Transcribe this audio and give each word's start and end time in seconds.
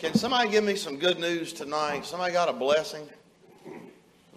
Can 0.00 0.14
somebody 0.14 0.48
give 0.48 0.64
me 0.64 0.76
some 0.76 0.96
good 0.96 1.18
news 1.18 1.52
tonight? 1.52 2.06
Somebody 2.06 2.32
got 2.32 2.48
a 2.48 2.54
blessing? 2.54 3.06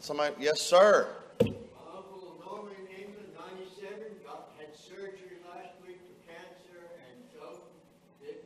Somebody, 0.01 0.35
yes, 0.37 0.59
sir. 0.59 1.07
My 1.39 1.47
uncle 1.95 2.35
Norman 2.45 2.73
in 2.81 3.05
England, 3.05 3.29
97, 3.33 3.97
got, 4.25 4.49
had 4.57 4.75
surgery 4.75 5.39
last 5.49 5.69
week 5.87 5.99
for 6.03 6.29
cancer, 6.29 6.91
and 7.07 7.23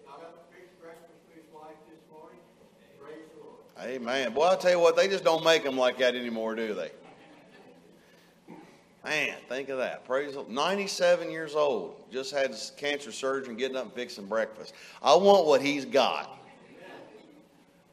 got 0.05 0.51
breakfast 0.79 1.17
for 1.27 1.35
his 1.35 1.51
wife 1.51 1.77
this 1.89 1.97
morning. 2.13 2.37
Praise 3.01 3.25
the 3.33 3.43
Lord. 3.43 3.95
Amen. 3.95 4.33
Boy, 4.33 4.49
I 4.49 4.55
tell 4.55 4.69
you 4.69 4.79
what, 4.79 4.95
they 4.95 5.07
just 5.07 5.23
don't 5.23 5.43
make 5.43 5.63
them 5.63 5.75
like 5.75 5.97
that 5.97 6.13
anymore, 6.13 6.53
do 6.53 6.75
they? 6.75 6.91
Man, 9.03 9.37
think 9.49 9.69
of 9.69 9.79
that. 9.79 10.05
Praise 10.05 10.35
the 10.35 10.45
97 10.47 11.31
years 11.31 11.55
old, 11.55 11.95
just 12.11 12.31
had 12.31 12.55
cancer 12.77 13.11
surgery 13.11 13.49
and 13.49 13.57
getting 13.57 13.75
up 13.75 13.85
and 13.85 13.93
fixing 13.93 14.27
breakfast. 14.27 14.75
I 15.01 15.15
want 15.15 15.47
what 15.47 15.63
he's 15.63 15.83
got. 15.83 16.35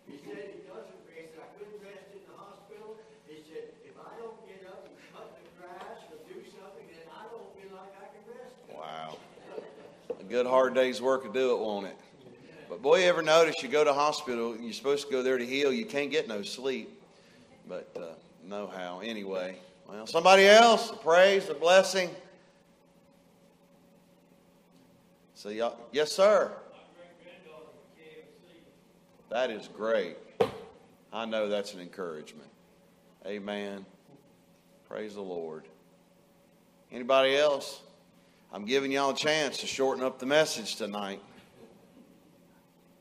He 0.07 0.19
said 0.21 0.53
he 0.53 0.61
doesn't, 0.69 1.01
he 1.17 1.25
said, 1.33 1.41
I 1.41 1.49
couldn't 1.57 1.81
rest 1.81 2.13
in 2.13 2.21
the 2.29 2.37
hospital. 2.37 3.01
He 3.25 3.41
said, 3.49 3.73
if 3.89 3.97
I 3.97 4.13
don't 4.21 4.37
get 4.45 4.69
up 4.69 4.85
and 4.85 4.95
cut 5.17 5.33
the 5.33 5.45
grass 5.57 6.05
or 6.13 6.21
do 6.29 6.37
something, 6.53 6.85
then 6.93 7.09
I 7.09 7.25
don't 7.33 7.49
feel 7.57 7.73
like 7.73 7.97
I 7.97 8.13
can 8.13 8.23
rest. 8.29 8.61
Wow. 8.69 9.17
A 10.13 10.24
good 10.35 10.47
hard 10.47 10.75
day's 10.75 11.01
work 11.01 11.23
to 11.23 11.33
do 11.33 11.55
it, 11.55 11.61
won't 11.61 11.87
it? 11.87 11.97
But 12.69 12.83
boy, 12.83 13.03
you 13.03 13.05
ever 13.05 13.23
notice 13.23 13.63
you 13.63 13.69
go 13.69 13.85
to 13.85 13.93
hospital, 13.93 14.57
you're 14.57 14.73
supposed 14.73 15.07
to 15.07 15.13
go 15.13 15.23
there 15.23 15.39
to 15.39 15.47
heal, 15.47 15.73
you 15.73 15.87
can't 15.87 16.11
get 16.11 16.27
no 16.27 16.43
sleep. 16.43 17.01
But 17.69 17.89
uh, 17.95 18.07
no 18.45 18.67
how. 18.67 18.99
Anyway, 18.99 19.55
well, 19.89 20.09
somebody 20.09 20.47
else, 20.47 20.91
the 20.91 20.97
praise, 20.97 21.47
the 21.47 21.55
blessing. 21.55 22.11
So, 25.37 25.51
y'all, 25.51 25.79
yes, 25.93 26.11
sir. 26.11 26.51
That 29.31 29.53
is 29.53 29.69
great. 29.69 30.17
I 31.13 31.27
know 31.27 31.49
that's 31.49 31.75
an 31.75 31.81
encouragement. 31.81 32.51
Amen. 33.25 33.87
Praise 34.89 35.15
the 35.15 35.23
Lord. 35.23 35.63
Anybody 36.91 37.37
else? 37.37 37.84
I'm 38.55 38.67
giving 38.67 38.93
y'all 38.93 39.11
a 39.11 39.17
chance 39.17 39.59
to 39.59 39.67
shorten 39.67 40.05
up 40.05 40.21
the 40.21 40.27
message 40.27 40.77
tonight. 40.77 41.21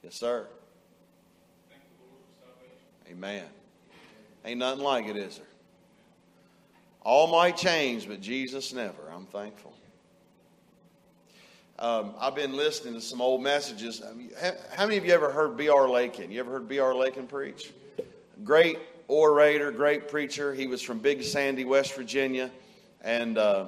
Yes, 0.01 0.15
sir. 0.15 0.47
Amen. 3.07 3.45
Ain't 4.43 4.57
nothing 4.57 4.83
like 4.83 5.05
it, 5.05 5.15
is 5.15 5.37
there? 5.37 5.45
All 7.03 7.27
might 7.27 7.55
change, 7.55 8.07
but 8.07 8.19
Jesus 8.19 8.73
never. 8.73 9.11
I'm 9.13 9.27
thankful. 9.27 9.75
Um, 11.77 12.15
I've 12.19 12.33
been 12.33 12.57
listening 12.57 12.95
to 12.95 13.01
some 13.01 13.21
old 13.21 13.43
messages. 13.43 14.01
How 14.75 14.87
many 14.87 14.97
of 14.97 15.05
you 15.05 15.13
ever 15.13 15.29
heard 15.29 15.55
B.R. 15.55 15.87
Lakin? 15.87 16.31
You 16.31 16.39
ever 16.39 16.49
heard 16.49 16.67
B.R. 16.67 16.95
Lakin 16.95 17.27
preach? 17.27 17.71
Great 18.43 18.79
orator, 19.07 19.71
great 19.71 20.07
preacher. 20.07 20.51
He 20.55 20.65
was 20.65 20.81
from 20.81 20.97
Big 20.97 21.21
Sandy, 21.21 21.63
West 21.63 21.93
Virginia. 21.93 22.49
And, 23.01 23.37
uh, 23.37 23.65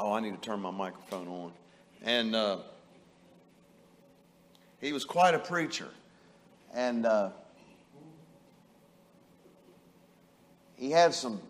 oh, 0.00 0.12
I 0.12 0.20
need 0.20 0.32
to 0.32 0.40
turn 0.40 0.60
my 0.60 0.70
microphone 0.70 1.28
on. 1.28 1.52
And 2.02 2.34
uh, 2.34 2.58
he 4.80 4.92
was 4.92 5.04
quite 5.04 5.34
a 5.34 5.38
preacher. 5.38 5.88
And 6.72 7.04
uh, 7.04 7.30
he 10.76 10.90
had 10.90 11.12
some 11.14 11.40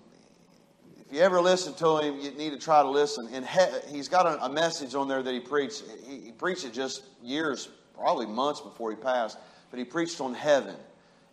if 1.11 1.17
you 1.17 1.23
ever 1.23 1.41
listen 1.41 1.75
to 1.75 1.99
him, 1.99 2.21
you 2.21 2.31
need 2.31 2.51
to 2.51 2.59
try 2.59 2.83
to 2.83 2.89
listen. 2.89 3.29
And 3.33 3.45
he, 3.45 3.61
he's 3.89 4.07
got 4.07 4.27
a, 4.27 4.45
a, 4.45 4.49
message 4.49 4.95
on 4.95 5.09
there 5.09 5.25
that 5.25 5.35
he 5.35 5.41
preached. 5.41 5.83
He, 6.07 6.21
he, 6.21 6.31
preached 6.31 6.65
it 6.65 6.73
just 6.73 7.03
years, 7.21 7.69
probably 7.97 8.27
months 8.27 8.61
before 8.61 8.91
he 8.91 8.97
passed, 8.97 9.37
but 9.73 9.79
he 9.81 9.85
preached 9.85 10.21
on 10.21 10.35
heaven. 10.35 10.77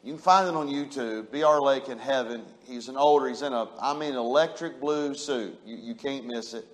You 0.04 0.14
can 0.14 0.22
find 0.22 0.48
it 0.48 0.56
on 0.56 0.68
YouTube, 0.68 1.30
B.R. 1.32 1.62
Lakin 1.62 2.00
Heaven. 2.00 2.42
He's 2.66 2.90
an 2.90 2.98
older, 2.98 3.28
he's 3.28 3.44
in 3.44 3.54
a, 3.54 3.68
I 3.80 3.96
mean, 3.96 4.16
electric 4.16 4.82
blue 4.82 5.14
suit. 5.14 5.56
You, 5.64 5.78
you 5.78 5.94
can't 5.94 6.26
miss 6.26 6.56
it. 6.56 6.66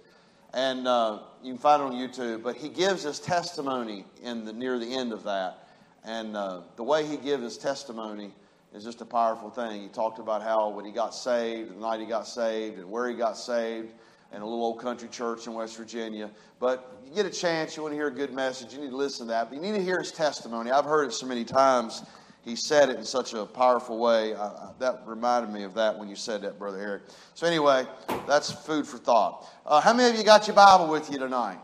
And 0.54 0.88
uh, 0.88 1.20
you 1.44 1.54
can 1.54 1.60
find 1.60 1.82
it 1.82 1.86
on 1.86 1.94
YouTube. 1.94 2.44
But 2.44 2.56
he 2.56 2.70
gives 2.70 3.04
his 3.04 3.20
testimony 3.20 4.06
in 4.22 4.46
the, 4.46 4.54
near 4.54 4.78
the 4.78 4.94
end 4.94 5.12
of 5.12 5.24
that. 5.24 5.68
And 6.06 6.36
uh, 6.36 6.62
the 6.76 6.84
way 6.84 7.06
he 7.06 7.18
gives 7.18 7.44
his 7.44 7.58
testimony, 7.58 8.34
is 8.74 8.84
just 8.84 9.02
a 9.02 9.06
powerful 9.06 9.50
thing. 9.50 9.84
He 9.84 9.88
talked 9.88 10.20
about 10.20 10.42
how 10.42 10.70
when 10.70 10.84
he 10.84 10.92
got 10.92 11.14
saved, 11.14 11.72
the 11.72 11.80
night 11.80 12.00
he 12.00 12.06
got 12.06 12.28
saved, 12.28 12.80
and 12.80 12.90
where 12.90 13.08
he 13.08 13.16
got 13.16 13.38
saved, 13.38 13.92
in 14.34 14.42
a 14.42 14.46
little 14.46 14.64
old 14.64 14.80
country 14.80 15.08
church 15.10 15.46
in 15.46 15.54
West 15.54 15.78
Virginia. 15.78 16.30
But 16.60 17.02
you 17.06 17.14
get 17.14 17.28
a 17.28 17.30
chance, 17.30 17.78
you 17.78 17.84
want 17.84 17.94
to 17.94 17.98
hear 17.98 18.08
a 18.08 18.12
good 18.12 18.34
message, 18.34 18.74
you 18.74 18.82
need 18.82 18.90
to 18.90 18.98
listen 18.98 19.28
to 19.28 19.32
that. 19.32 19.50
But 19.50 19.58
you 19.58 19.62
need 19.62 19.78
to 19.78 19.84
hear 19.84 20.00
his 20.00 20.12
testimony. 20.12 20.72
I've 20.72 20.86
heard 20.86 21.08
it 21.08 21.14
so 21.14 21.28
many 21.28 21.46
times. 21.46 22.04
He 22.44 22.56
said 22.56 22.90
it 22.90 22.98
in 22.98 23.06
such 23.06 23.34
a 23.34 23.46
powerful 23.46 23.98
way. 23.98 24.36
I, 24.36 24.70
that 24.80 25.04
reminded 25.06 25.54
me 25.54 25.64
of 25.64 25.74
that 25.76 25.98
when 25.98 26.10
you 26.10 26.16
said 26.16 26.42
that, 26.42 26.60
Brother 26.60 26.80
Eric. 26.80 27.04
So, 27.36 27.48
anyway, 27.48 27.86
that's 28.28 28.52
food 28.52 28.86
for 28.86 28.98
thought. 28.98 29.48
Uh, 29.66 29.80
how 29.80 29.94
many 29.94 30.12
of 30.12 30.18
you 30.18 30.26
got 30.26 30.46
your 30.48 30.56
Bible 30.56 30.88
with 30.88 31.10
you 31.10 31.18
tonight? 31.18 31.60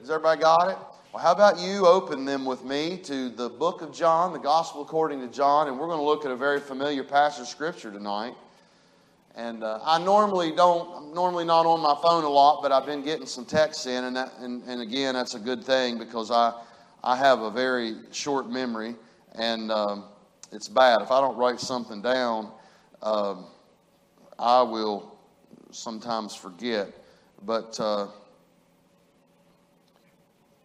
Has 0.00 0.10
everybody 0.10 0.40
got 0.40 0.70
it? 0.70 0.78
Well, 1.12 1.22
how 1.22 1.32
about 1.32 1.58
you 1.58 1.86
open 1.86 2.24
them 2.24 2.44
with 2.44 2.64
me 2.64 2.98
to 3.04 3.30
the 3.30 3.48
book 3.48 3.82
of 3.82 3.92
John, 3.92 4.32
the 4.32 4.38
Gospel 4.38 4.82
according 4.82 5.20
to 5.20 5.28
John, 5.28 5.68
and 5.68 5.78
we're 5.78 5.86
going 5.86 5.98
to 5.98 6.04
look 6.04 6.24
at 6.24 6.30
a 6.30 6.36
very 6.36 6.60
familiar 6.60 7.02
passage 7.02 7.42
of 7.42 7.48
Scripture 7.48 7.90
tonight. 7.90 8.34
And 9.36 9.64
uh, 9.64 9.80
I 9.82 9.98
normally 9.98 10.52
don't, 10.52 10.88
I'm 10.96 11.14
normally 11.14 11.44
not 11.44 11.66
on 11.66 11.80
my 11.80 11.96
phone 12.00 12.22
a 12.22 12.28
lot, 12.28 12.62
but 12.62 12.70
I've 12.70 12.86
been 12.86 13.02
getting 13.02 13.26
some 13.26 13.44
texts 13.44 13.86
in, 13.86 14.04
and, 14.04 14.14
that, 14.16 14.32
and, 14.38 14.62
and 14.64 14.80
again, 14.80 15.14
that's 15.14 15.34
a 15.34 15.40
good 15.40 15.64
thing 15.64 15.98
because 15.98 16.30
I, 16.30 16.52
I 17.02 17.16
have 17.16 17.40
a 17.40 17.50
very 17.50 17.96
short 18.12 18.48
memory, 18.48 18.94
and 19.34 19.70
um, 19.70 20.04
it's 20.52 20.68
bad. 20.68 21.02
If 21.02 21.10
I 21.10 21.20
don't 21.20 21.36
write 21.36 21.60
something 21.60 22.02
down, 22.02 22.52
um, 23.02 23.46
I 24.38 24.62
will 24.62 25.18
sometimes 25.70 26.34
forget. 26.34 26.92
But 27.42 27.78
uh, 27.78 28.08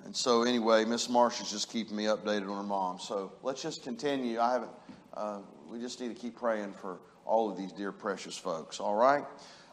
and 0.05 0.15
so, 0.15 0.43
anyway, 0.43 0.85
Miss 0.85 1.09
Marsh 1.09 1.41
is 1.41 1.51
just 1.51 1.71
keeping 1.71 1.95
me 1.95 2.05
updated 2.05 2.49
on 2.49 2.57
her 2.57 2.63
mom. 2.63 2.99
So 2.99 3.31
let's 3.43 3.61
just 3.61 3.83
continue. 3.83 4.39
I 4.39 4.53
haven't. 4.53 4.71
Uh, 5.13 5.39
we 5.67 5.79
just 5.79 5.99
need 6.01 6.07
to 6.07 6.19
keep 6.19 6.35
praying 6.37 6.73
for 6.81 6.97
all 7.25 7.51
of 7.51 7.57
these 7.57 7.71
dear 7.71 7.91
precious 7.91 8.37
folks. 8.37 8.79
All 8.79 8.95
right. 8.95 9.23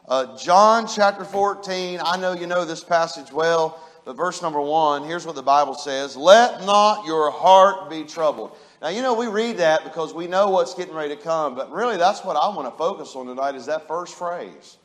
Uh, 0.07 0.37
John 0.37 0.87
chapter 0.87 1.25
14. 1.25 1.99
I 2.03 2.17
know 2.17 2.33
you 2.33 2.45
know 2.45 2.65
this 2.65 2.83
passage 2.83 3.31
well, 3.31 3.83
but 4.05 4.15
verse 4.15 4.41
number 4.41 4.61
one. 4.61 5.03
Here's 5.05 5.25
what 5.25 5.35
the 5.35 5.41
Bible 5.41 5.73
says: 5.73 6.15
"Let 6.15 6.65
not 6.65 7.05
your 7.05 7.31
heart 7.31 7.89
be 7.89 8.03
troubled." 8.03 8.55
Now 8.87 8.93
you 8.93 9.01
know 9.01 9.15
we 9.15 9.27
read 9.27 9.57
that 9.57 9.83
because 9.83 10.13
we 10.13 10.27
know 10.27 10.49
what's 10.49 10.73
getting 10.73 10.93
ready 10.95 11.13
to 11.13 11.21
come, 11.21 11.55
but 11.55 11.69
really 11.73 11.97
that's 11.97 12.23
what 12.23 12.37
I 12.37 12.47
want 12.55 12.71
to 12.71 12.77
focus 12.77 13.17
on 13.17 13.25
tonight 13.25 13.55
is 13.55 13.65
that 13.65 13.85
first 13.85 14.15
phrase. 14.15 14.77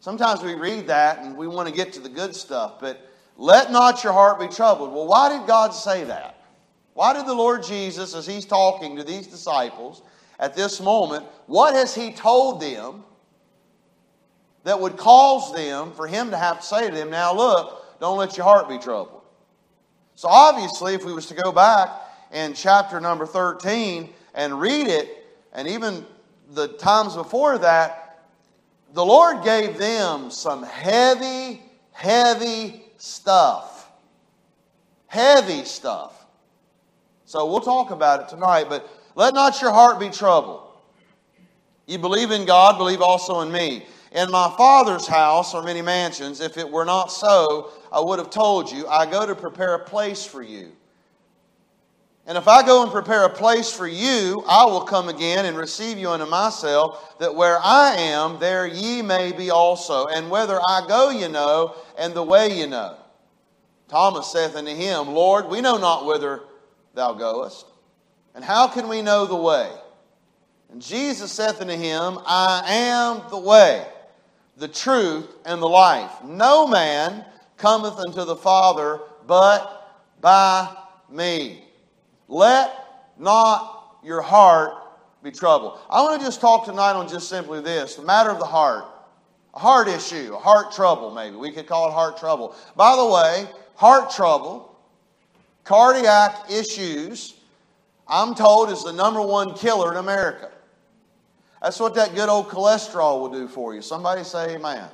Sometimes 0.00 0.42
we 0.42 0.54
read 0.54 0.86
that 0.86 1.18
and 1.18 1.36
we 1.36 1.46
want 1.46 1.68
to 1.68 1.74
get 1.74 1.92
to 1.92 2.00
the 2.00 2.08
good 2.08 2.34
stuff, 2.34 2.80
but 2.80 3.06
let 3.36 3.70
not 3.70 4.02
your 4.02 4.14
heart 4.14 4.40
be 4.40 4.48
troubled. 4.48 4.94
Well, 4.94 5.06
why 5.06 5.28
did 5.28 5.46
God 5.46 5.72
say 5.72 6.04
that? 6.04 6.42
Why 6.94 7.12
did 7.12 7.26
the 7.26 7.34
Lord 7.34 7.62
Jesus, 7.62 8.14
as 8.14 8.26
He's 8.26 8.46
talking 8.46 8.96
to 8.96 9.04
these 9.04 9.26
disciples 9.26 10.00
at 10.38 10.56
this 10.56 10.80
moment, 10.80 11.26
what 11.44 11.74
has 11.74 11.94
He 11.94 12.12
told 12.12 12.62
them 12.62 13.04
that 14.62 14.80
would 14.80 14.96
cause 14.96 15.52
them, 15.54 15.92
for 15.92 16.06
Him 16.06 16.30
to 16.30 16.38
have 16.38 16.60
to 16.60 16.66
say 16.66 16.88
to 16.88 16.96
them, 16.96 17.10
now 17.10 17.34
look, 17.34 18.00
don't 18.00 18.16
let 18.16 18.38
your 18.38 18.44
heart 18.44 18.70
be 18.70 18.78
troubled? 18.78 19.20
So 20.14 20.28
obviously, 20.28 20.94
if 20.94 21.04
we 21.04 21.12
was 21.12 21.26
to 21.26 21.34
go 21.34 21.52
back 21.52 21.90
in 22.32 22.54
chapter 22.54 23.00
number 23.00 23.26
13 23.26 24.10
and 24.34 24.60
read 24.60 24.86
it, 24.88 25.26
and 25.52 25.68
even 25.68 26.04
the 26.52 26.68
times 26.68 27.14
before 27.14 27.58
that, 27.58 28.28
the 28.92 29.04
Lord 29.04 29.42
gave 29.44 29.78
them 29.78 30.30
some 30.30 30.62
heavy, 30.62 31.62
heavy 31.92 32.84
stuff. 32.96 33.90
Heavy 35.06 35.64
stuff. 35.64 36.26
So 37.24 37.50
we'll 37.50 37.60
talk 37.60 37.90
about 37.90 38.20
it 38.20 38.28
tonight, 38.28 38.66
but 38.68 38.88
let 39.14 39.34
not 39.34 39.60
your 39.60 39.72
heart 39.72 39.98
be 39.98 40.10
troubled. 40.10 40.62
You 41.86 41.98
believe 41.98 42.30
in 42.30 42.46
God, 42.46 42.78
believe 42.78 43.00
also 43.00 43.40
in 43.40 43.52
me. 43.52 43.86
In 44.12 44.30
my 44.30 44.52
Father's 44.56 45.06
house 45.06 45.54
are 45.54 45.62
many 45.62 45.82
mansions. 45.82 46.40
If 46.40 46.56
it 46.56 46.70
were 46.70 46.84
not 46.84 47.10
so, 47.10 47.72
I 47.92 48.00
would 48.00 48.20
have 48.20 48.30
told 48.30 48.70
you, 48.70 48.86
I 48.86 49.10
go 49.10 49.26
to 49.26 49.34
prepare 49.34 49.74
a 49.74 49.84
place 49.84 50.24
for 50.24 50.42
you. 50.42 50.70
And 52.26 52.38
if 52.38 52.48
I 52.48 52.64
go 52.64 52.82
and 52.82 52.90
prepare 52.90 53.24
a 53.24 53.30
place 53.30 53.70
for 53.70 53.86
you, 53.86 54.42
I 54.48 54.64
will 54.64 54.80
come 54.80 55.10
again 55.10 55.44
and 55.44 55.58
receive 55.58 55.98
you 55.98 56.08
unto 56.08 56.24
myself, 56.24 57.18
that 57.18 57.34
where 57.34 57.58
I 57.62 57.96
am, 57.96 58.38
there 58.38 58.66
ye 58.66 59.02
may 59.02 59.32
be 59.32 59.50
also. 59.50 60.06
And 60.06 60.30
whither 60.30 60.58
I 60.58 60.86
go, 60.88 61.10
you 61.10 61.28
know, 61.28 61.74
and 61.98 62.14
the 62.14 62.22
way 62.22 62.58
you 62.58 62.66
know. 62.66 62.96
Thomas 63.88 64.32
saith 64.32 64.56
unto 64.56 64.74
him, 64.74 65.08
Lord, 65.08 65.48
we 65.48 65.60
know 65.60 65.76
not 65.76 66.06
whither 66.06 66.40
thou 66.94 67.12
goest, 67.12 67.66
and 68.34 68.42
how 68.42 68.68
can 68.68 68.88
we 68.88 69.02
know 69.02 69.26
the 69.26 69.36
way? 69.36 69.70
And 70.72 70.80
Jesus 70.80 71.30
saith 71.30 71.60
unto 71.60 71.76
him, 71.76 72.18
I 72.24 72.62
am 72.66 73.22
the 73.28 73.38
way, 73.38 73.86
the 74.56 74.66
truth, 74.66 75.26
and 75.44 75.60
the 75.60 75.68
life. 75.68 76.10
No 76.24 76.66
man 76.66 77.24
cometh 77.58 77.98
unto 77.98 78.24
the 78.24 78.36
Father 78.36 79.00
but 79.26 80.02
by 80.20 80.74
me. 81.10 81.62
Let 82.28 82.72
not 83.18 83.98
your 84.02 84.22
heart 84.22 84.74
be 85.22 85.30
troubled. 85.30 85.78
I 85.88 86.02
want 86.02 86.20
to 86.20 86.26
just 86.26 86.40
talk 86.40 86.64
tonight 86.64 86.92
on 86.92 87.08
just 87.08 87.28
simply 87.28 87.60
this 87.60 87.96
the 87.96 88.02
matter 88.02 88.30
of 88.30 88.38
the 88.38 88.44
heart. 88.44 88.84
A 89.54 89.58
heart 89.58 89.86
issue, 89.86 90.34
a 90.34 90.38
heart 90.38 90.72
trouble, 90.72 91.12
maybe. 91.12 91.36
We 91.36 91.52
could 91.52 91.66
call 91.66 91.88
it 91.88 91.92
heart 91.92 92.18
trouble. 92.18 92.56
By 92.74 92.96
the 92.96 93.06
way, 93.06 93.48
heart 93.76 94.10
trouble, 94.10 94.76
cardiac 95.62 96.50
issues, 96.50 97.34
I'm 98.08 98.34
told 98.34 98.70
is 98.70 98.82
the 98.82 98.92
number 98.92 99.22
one 99.22 99.54
killer 99.54 99.92
in 99.92 99.98
America. 99.98 100.50
That's 101.62 101.80
what 101.80 101.94
that 101.94 102.14
good 102.14 102.28
old 102.28 102.48
cholesterol 102.48 103.20
will 103.20 103.30
do 103.30 103.48
for 103.48 103.74
you. 103.74 103.80
Somebody 103.80 104.24
say 104.24 104.56
amen. 104.56 104.88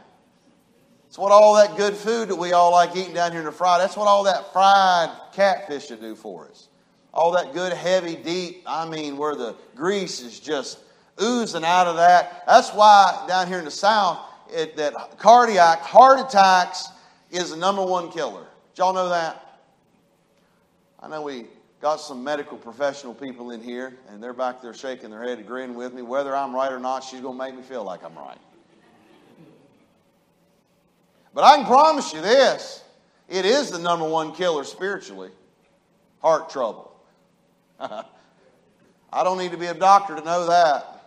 It's 1.09 1.19
what 1.19 1.33
all 1.33 1.57
that 1.57 1.77
good 1.77 1.95
food 1.95 2.29
that 2.29 2.37
we 2.37 2.53
all 2.53 2.71
like 2.71 2.95
eating 2.95 3.15
down 3.15 3.33
here 3.33 3.41
in 3.41 3.47
the 3.47 3.53
fry, 3.53 3.79
that's 3.79 3.97
what 3.97 4.07
all 4.07 4.23
that 4.25 4.53
fried 4.53 5.11
catfish 5.33 5.89
should 5.89 6.01
do 6.01 6.15
for 6.15 6.47
us. 6.47 6.69
All 7.13 7.33
that 7.33 7.53
good, 7.53 7.73
heavy, 7.73 8.15
deep, 8.15 8.63
I 8.67 8.89
mean, 8.89 9.17
where 9.17 9.35
the 9.35 9.57
grease 9.75 10.21
is 10.21 10.39
just 10.39 10.79
oozing 11.21 11.65
out 11.65 11.87
of 11.87 11.97
that. 11.97 12.45
That's 12.47 12.71
why 12.71 13.25
down 13.27 13.49
here 13.49 13.59
in 13.59 13.65
the 13.65 13.71
South, 13.71 14.21
it, 14.49 14.77
that 14.77 15.19
cardiac, 15.19 15.81
heart 15.81 16.21
attacks 16.21 16.89
is 17.31 17.51
the 17.51 17.57
number 17.57 17.85
one 17.85 18.11
killer. 18.11 18.47
Did 18.75 18.79
y'all 18.79 18.93
know 18.93 19.09
that? 19.09 19.61
I 21.01 21.09
know 21.09 21.23
we 21.23 21.47
got 21.81 21.97
some 21.97 22.23
medical 22.23 22.57
professional 22.57 23.15
people 23.15 23.51
in 23.51 23.63
here, 23.63 23.97
and 24.09 24.23
they're 24.23 24.33
back 24.33 24.61
there 24.61 24.75
shaking 24.75 25.11
their 25.11 25.23
head, 25.23 25.39
agreeing 25.39 25.75
with 25.75 25.95
me. 25.95 26.03
Whether 26.03 26.37
I'm 26.37 26.55
right 26.55 26.71
or 26.71 26.79
not, 26.79 27.03
she's 27.03 27.21
going 27.21 27.39
to 27.39 27.45
make 27.45 27.57
me 27.57 27.63
feel 27.63 27.85
like 27.85 28.05
I'm 28.05 28.17
right. 28.17 28.39
But 31.35 31.45
I 31.45 31.57
can 31.57 31.67
promise 31.67 32.13
you 32.13 32.21
this 32.21 32.83
it 33.29 33.45
is 33.45 33.71
the 33.71 33.79
number 33.79 34.09
one 34.09 34.33
killer 34.33 34.65
spiritually 34.65 35.31
heart 36.21 36.51
trouble. 36.51 36.90
I 39.13 39.25
don't 39.25 39.39
need 39.39 39.53
to 39.53 39.57
be 39.57 39.67
a 39.67 39.75
doctor 39.75 40.17
to 40.17 40.23
know 40.23 40.47
that. 40.47 41.01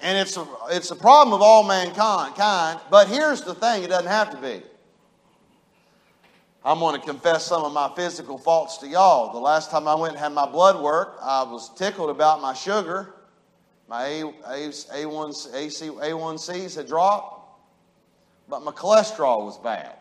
And 0.00 0.18
it's 0.18 0.36
a, 0.36 0.46
it's 0.70 0.90
a 0.90 0.96
problem 0.96 1.32
of 1.32 1.42
all 1.42 1.62
mankind, 1.62 2.34
kind, 2.34 2.80
but 2.90 3.06
here's 3.06 3.42
the 3.42 3.54
thing 3.54 3.84
it 3.84 3.88
doesn't 3.88 4.10
have 4.10 4.30
to 4.30 4.36
be. 4.36 4.62
I'm 6.64 6.80
going 6.80 7.00
to 7.00 7.06
confess 7.06 7.46
some 7.46 7.64
of 7.64 7.72
my 7.72 7.90
physical 7.94 8.36
faults 8.36 8.78
to 8.78 8.88
y'all. 8.88 9.32
The 9.32 9.38
last 9.38 9.70
time 9.70 9.86
I 9.86 9.94
went 9.94 10.14
and 10.14 10.20
had 10.20 10.32
my 10.32 10.46
blood 10.46 10.80
work, 10.82 11.18
I 11.22 11.42
was 11.44 11.72
tickled 11.74 12.10
about 12.10 12.40
my 12.40 12.52
sugar. 12.52 13.14
My 13.88 14.06
A, 14.06 14.22
A, 14.22 14.68
A1, 14.68 15.54
AC, 15.54 15.88
A1Cs 15.88 16.76
had 16.76 16.86
dropped, 16.86 17.60
but 18.48 18.62
my 18.62 18.72
cholesterol 18.72 19.44
was 19.44 19.58
bad. 19.58 19.96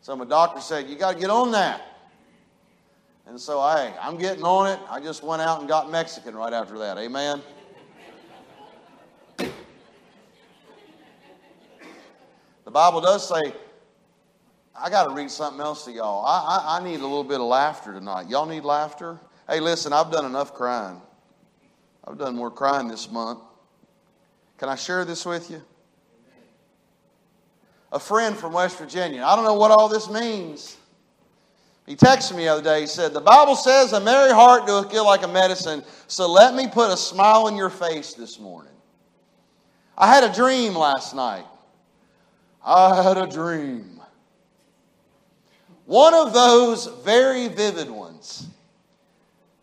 So 0.00 0.16
my 0.16 0.24
doctor 0.24 0.60
said, 0.60 0.88
You 0.88 0.96
got 0.96 1.14
to 1.14 1.18
get 1.18 1.30
on 1.30 1.52
that. 1.52 1.82
And 3.26 3.38
so 3.38 3.60
I, 3.60 3.92
I'm 4.00 4.16
getting 4.16 4.42
on 4.42 4.68
it. 4.68 4.80
I 4.88 5.00
just 5.00 5.22
went 5.22 5.42
out 5.42 5.60
and 5.60 5.68
got 5.68 5.90
Mexican 5.90 6.34
right 6.34 6.52
after 6.52 6.78
that. 6.78 6.96
Amen. 6.96 7.42
The 12.64 12.72
Bible 12.72 13.00
does 13.00 13.26
say, 13.26 13.52
I 14.74 14.90
got 14.90 15.08
to 15.08 15.14
read 15.14 15.30
something 15.30 15.60
else 15.60 15.84
to 15.86 15.92
y'all. 15.92 16.24
I, 16.24 16.38
I, 16.38 16.78
I 16.78 16.84
need 16.84 17.00
a 17.00 17.02
little 17.02 17.24
bit 17.24 17.40
of 17.40 17.46
laughter 17.46 17.92
tonight. 17.92 18.28
Y'all 18.28 18.46
need 18.46 18.64
laughter? 18.64 19.18
Hey, 19.48 19.60
listen, 19.60 19.92
I've 19.92 20.10
done 20.10 20.24
enough 20.24 20.54
crying. 20.54 21.00
I've 22.06 22.18
done 22.18 22.36
more 22.36 22.50
crying 22.50 22.88
this 22.88 23.10
month. 23.10 23.40
Can 24.58 24.68
I 24.68 24.74
share 24.74 25.04
this 25.04 25.24
with 25.24 25.50
you? 25.50 25.62
A 27.92 27.98
friend 27.98 28.36
from 28.36 28.52
West 28.52 28.78
Virginia. 28.78 29.22
I 29.24 29.34
don't 29.36 29.44
know 29.44 29.54
what 29.54 29.70
all 29.70 29.88
this 29.88 30.10
means. 30.10 30.76
He 31.86 31.96
texted 31.96 32.36
me 32.36 32.44
the 32.44 32.48
other 32.48 32.62
day. 32.62 32.82
He 32.82 32.86
said, 32.86 33.14
The 33.14 33.20
Bible 33.20 33.56
says 33.56 33.94
a 33.94 34.00
merry 34.00 34.30
heart 34.30 34.66
doeth 34.66 34.90
good 34.90 35.04
like 35.04 35.22
a 35.22 35.28
medicine, 35.28 35.82
so 36.06 36.30
let 36.30 36.54
me 36.54 36.68
put 36.68 36.90
a 36.90 36.96
smile 36.96 37.46
on 37.46 37.56
your 37.56 37.70
face 37.70 38.12
this 38.12 38.38
morning. 38.38 38.72
I 39.96 40.12
had 40.12 40.22
a 40.22 40.32
dream 40.32 40.74
last 40.74 41.14
night. 41.14 41.46
I 42.64 43.02
had 43.02 43.16
a 43.16 43.26
dream. 43.26 44.00
One 45.86 46.12
of 46.12 46.34
those 46.34 46.86
very 47.02 47.48
vivid 47.48 47.90
ones. 47.90 48.46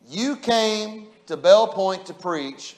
You 0.10 0.36
came 0.36 1.08
to 1.28 1.38
Bell 1.38 1.68
Point 1.68 2.08
to 2.08 2.14
preach, 2.14 2.76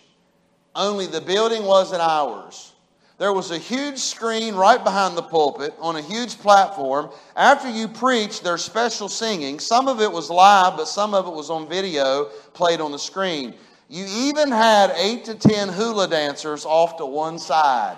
only 0.75 1.07
the 1.07 1.21
building 1.21 1.63
wasn't 1.63 2.01
ours. 2.01 2.73
There 3.17 3.33
was 3.33 3.49
a 3.49 3.57
huge 3.57 3.97
screen 3.97 4.53
right 4.53 4.83
behind 4.83 5.17
the 5.17 5.23
pulpit 5.23 5.73
on 5.79 5.95
a 5.95 6.01
huge 6.01 6.37
platform. 6.37 7.09
After 7.35 7.67
you 7.67 7.87
preached, 7.87 8.43
there's 8.43 8.63
special 8.63 9.09
singing. 9.09 9.59
Some 9.59 9.87
of 9.87 10.01
it 10.01 10.11
was 10.11 10.29
live, 10.29 10.77
but 10.77 10.87
some 10.87 11.15
of 11.15 11.25
it 11.25 11.33
was 11.33 11.49
on 11.49 11.67
video 11.67 12.25
played 12.53 12.79
on 12.79 12.91
the 12.91 12.99
screen. 12.99 13.55
You 13.89 14.05
even 14.07 14.51
had 14.51 14.91
eight 14.97 15.25
to 15.25 15.33
ten 15.33 15.69
hula 15.69 16.07
dancers 16.07 16.63
off 16.63 16.97
to 16.97 17.07
one 17.07 17.39
side. 17.39 17.97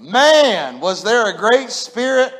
Man, 0.00 0.80
was 0.80 1.02
there 1.02 1.28
a 1.28 1.36
great 1.36 1.70
spirit? 1.70 2.32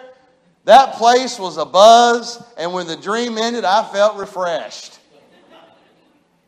That 0.64 0.94
place 0.94 1.38
was 1.38 1.58
a 1.58 1.64
buzz, 1.66 2.42
and 2.56 2.72
when 2.72 2.86
the 2.86 2.96
dream 2.96 3.36
ended, 3.36 3.64
I 3.64 3.84
felt 3.92 4.16
refreshed. 4.16 4.97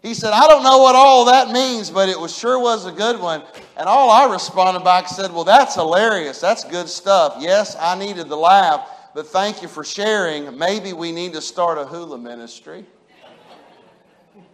He 0.03 0.15
said, 0.15 0.33
I 0.33 0.49
don't 0.49 0.63
know 0.63 0.79
what 0.79 0.95
all 0.95 1.27
that 1.27 1.51
means, 1.51 1.91
but 1.91 2.09
it 2.09 2.19
was 2.19 2.37
sure 2.37 2.59
was 2.59 2.87
a 2.87 2.93
good 2.93 3.21
one. 3.21 3.43
And 3.77 3.87
all 3.87 4.11
I 4.11 4.33
responded 4.33 4.83
back 4.83 5.09
said, 5.09 5.31
Well, 5.31 5.45
that's 5.45 5.75
hilarious. 5.75 6.41
That's 6.41 6.65
good 6.65 6.89
stuff. 6.89 7.37
Yes, 7.39 7.77
I 7.79 7.99
needed 7.99 8.29
the 8.29 8.37
laugh, 8.37 8.89
but 9.15 9.27
thank 9.27 9.61
you 9.61 9.69
for 9.69 9.85
sharing. 9.85 10.57
Maybe 10.57 10.95
we 10.95 11.13
need 11.13 11.35
to 11.35 11.43
start 11.43 11.77
a 11.77 11.85
hula 11.85 12.17
ministry. 12.17 12.87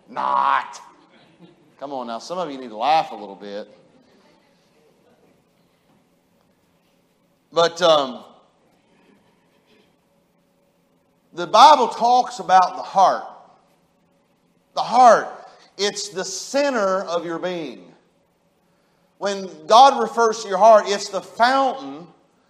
Not. 0.09 0.81
Come 1.79 1.93
on 1.93 2.09
now, 2.09 2.19
some 2.19 2.39
of 2.39 2.51
you 2.51 2.59
need 2.59 2.71
to 2.71 2.77
laugh 2.77 3.13
a 3.13 3.15
little 3.15 3.37
bit. 3.37 3.69
But 7.53 7.81
um, 7.83 8.25
the 11.33 11.47
Bible 11.47 11.89
talks 11.89 12.39
about 12.39 12.77
the 12.77 12.83
heart. 12.83 13.25
The 14.75 14.83
heart. 14.83 15.36
It's 15.79 16.09
the 16.09 16.25
center 16.25 17.03
of 17.03 17.25
your 17.25 17.39
being. 17.39 17.93
When 19.19 19.49
God 19.67 20.01
refers 20.03 20.43
to 20.43 20.49
your 20.49 20.59
heart, 20.59 20.85
it's 20.87 21.09
the 21.09 21.23
fountain 21.23 22.07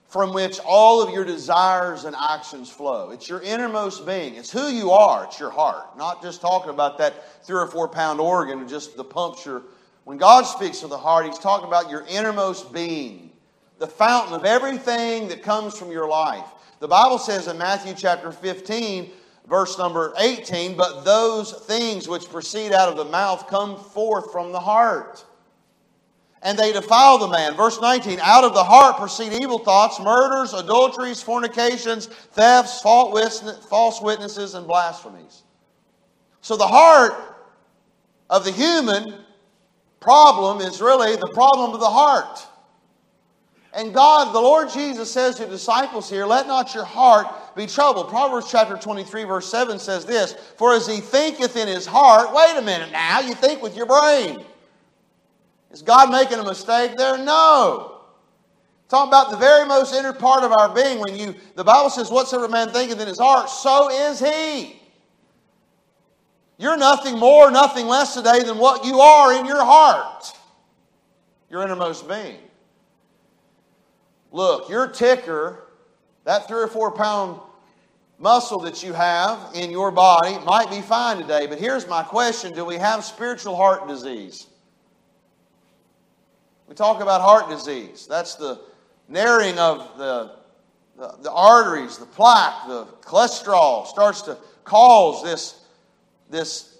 from 0.09 0.33
which 0.33 0.61
all 0.65 1.03
of 1.03 1.13
your 1.13 1.25
desires 1.25 2.05
and 2.05 2.15
actions 2.17 2.71
flow. 2.71 3.11
It's 3.11 3.29
your 3.29 3.43
innermost 3.43 4.07
being. 4.07 4.35
It's 4.35 4.51
who 4.51 4.69
you 4.69 4.93
are. 4.93 5.25
It's 5.25 5.39
your 5.39 5.51
heart. 5.51 5.97
Not 5.99 6.23
just 6.23 6.41
talking 6.41 6.71
about 6.71 6.99
that 6.99 7.45
three 7.45 7.59
or 7.59 7.67
four 7.67 7.89
pound 7.89 8.21
organ 8.21 8.61
and 8.61 8.69
just 8.69 8.97
the 8.97 9.05
puncture. 9.05 9.63
When 10.05 10.19
God 10.19 10.43
speaks 10.43 10.83
of 10.83 10.91
the 10.91 10.99
heart, 10.99 11.27
He's 11.27 11.39
talking 11.39 11.67
about 11.67 11.91
your 11.91 12.07
innermost 12.09 12.73
being, 12.73 13.31
the 13.79 13.87
fountain 13.87 14.35
of 14.35 14.45
everything 14.45 15.29
that 15.29 15.43
comes 15.43 15.77
from 15.77 15.91
your 15.91 16.09
life. 16.09 16.47
The 16.79 16.89
Bible 16.89 17.19
says 17.19 17.49
in 17.49 17.59
Matthew 17.59 17.95
chapter 17.97 18.31
15, 18.31 19.11
verse 19.49 19.79
number 19.79 20.13
18, 20.19 20.77
but 20.77 21.05
those 21.05 21.53
things 21.53 22.09
which 22.09 22.29
proceed 22.29 22.73
out 22.73 22.89
of 22.89 22.97
the 22.97 23.05
mouth 23.05 23.47
come 23.49 23.79
forth 23.79 24.33
from 24.33 24.53
the 24.53 24.61
heart. 24.61 25.25
And 26.43 26.59
they 26.59 26.73
defile 26.73 27.19
the 27.19 27.29
man. 27.29 27.55
Verse 27.55 27.81
19, 27.81 28.21
out 28.21 28.45
of 28.45 28.55
the 28.55 28.63
heart 28.63 28.99
proceed 28.99 29.33
evil 29.33 29.59
thoughts, 29.59 29.99
murders, 29.99 30.53
adulteries, 30.53 31.23
fornications, 31.23 32.07
thefts, 32.07 32.81
false 32.81 34.01
witnesses, 34.01 34.55
and 34.55 34.67
blasphemies. 34.67 35.43
So 36.43 36.57
the 36.57 36.67
heart 36.67 37.15
of 38.31 38.45
the 38.45 38.53
human 38.53 39.25
problem 39.99 40.61
is 40.61 40.81
really 40.81 41.17
the 41.17 41.31
problem 41.35 41.73
of 41.73 41.81
the 41.81 41.91
heart. 41.91 42.47
And 43.75 43.93
God, 43.93 44.33
the 44.33 44.41
Lord 44.41 44.71
Jesus 44.71 45.11
says 45.11 45.37
to 45.37 45.47
disciples 45.47 46.09
here, 46.09 46.27
let 46.27 46.47
not 46.47 46.75
your 46.75 46.85
heart 46.85 47.27
be 47.57 47.67
troubled. 47.67 48.09
Proverbs 48.09 48.51
chapter 48.51 48.77
23, 48.77 49.25
verse 49.25 49.51
7 49.51 49.79
says 49.79 50.05
this 50.05 50.35
For 50.57 50.75
as 50.75 50.87
he 50.87 51.01
thinketh 51.01 51.57
in 51.57 51.67
his 51.67 51.87
heart, 51.87 52.35
wait 52.35 52.57
a 52.57 52.63
minute 52.63 52.93
now, 52.93 53.21
you 53.21 53.35
think 53.35 53.63
with 53.63 53.77
your 53.77 53.87
brain. 53.87 54.45
Is 55.73 55.83
God 55.83 56.11
making 56.11 56.39
a 56.39 56.45
mistake 56.45 56.97
there? 56.97 57.19
No. 57.19 58.03
Talking 58.89 59.09
about 59.09 59.31
the 59.31 59.37
very 59.37 59.67
most 59.67 59.95
inner 59.95 60.13
part 60.13 60.45
of 60.45 60.53
our 60.53 60.73
being. 60.73 61.01
When 61.01 61.17
you, 61.17 61.35
the 61.57 61.65
Bible 61.65 61.91
says, 61.91 62.11
whatsoever 62.11 62.49
man 62.49 62.69
thinketh 62.71 63.01
in 63.01 63.09
his 63.09 63.19
heart, 63.19 63.51
so 63.51 63.91
is 63.91 64.21
he. 64.21 64.81
You're 66.59 66.77
nothing 66.77 67.19
more, 67.19 67.51
nothing 67.51 67.87
less 67.87 68.15
today 68.15 68.43
than 68.43 68.59
what 68.59 68.85
you 68.85 69.01
are 69.01 69.39
in 69.39 69.45
your 69.45 69.65
heart, 69.65 70.33
your 71.51 71.63
innermost 71.63 72.09
being. 72.09 72.39
Look, 74.31 74.71
your 74.71 74.89
ticker, 74.89 75.66
that 76.27 76.49
three 76.49 76.61
or 76.61 76.67
four 76.67 76.91
pound 76.91 77.41
muscle 78.19 78.59
that 78.61 78.83
you 78.83 78.93
have 78.93 79.39
in 79.55 79.71
your 79.71 79.91
body 79.91 80.37
might 80.45 80.69
be 80.69 80.81
fine 80.81 81.19
today, 81.19 81.47
but 81.47 81.59
here's 81.59 81.87
my 81.89 82.03
question 82.03 82.53
Do 82.53 82.65
we 82.65 82.77
have 82.77 83.05
spiritual 83.05 83.57
heart 83.57 83.89
disease? 83.89 84.49
We 86.69 86.75
talk 86.75 87.01
about 87.01 87.21
heart 87.21 87.49
disease. 87.49 88.07
That's 88.09 88.35
the 88.35 88.61
narrowing 89.09 89.57
of 89.57 89.97
the, 89.97 90.33
the, 90.99 91.17
the 91.23 91.31
arteries, 91.31 91.97
the 91.97 92.07
plaque, 92.07 92.67
the 92.67 92.87
Cholesterol 93.03 93.87
starts 93.87 94.23
to 94.23 94.37
cause 94.65 95.23
this, 95.23 95.61
this 96.29 96.79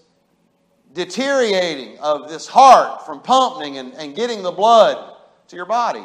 deteriorating 0.93 1.99
of 2.01 2.29
this 2.29 2.49
heart 2.49 3.07
from 3.07 3.21
pumping 3.21 3.79
and, 3.79 3.95
and 3.95 4.17
getting 4.17 4.43
the 4.43 4.51
blood 4.51 5.15
to 5.47 5.55
your 5.55 5.67
body. 5.67 6.05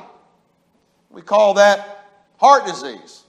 We 1.09 1.23
call 1.23 1.55
that 1.55 2.05
heart 2.37 2.67
disease. 2.67 3.23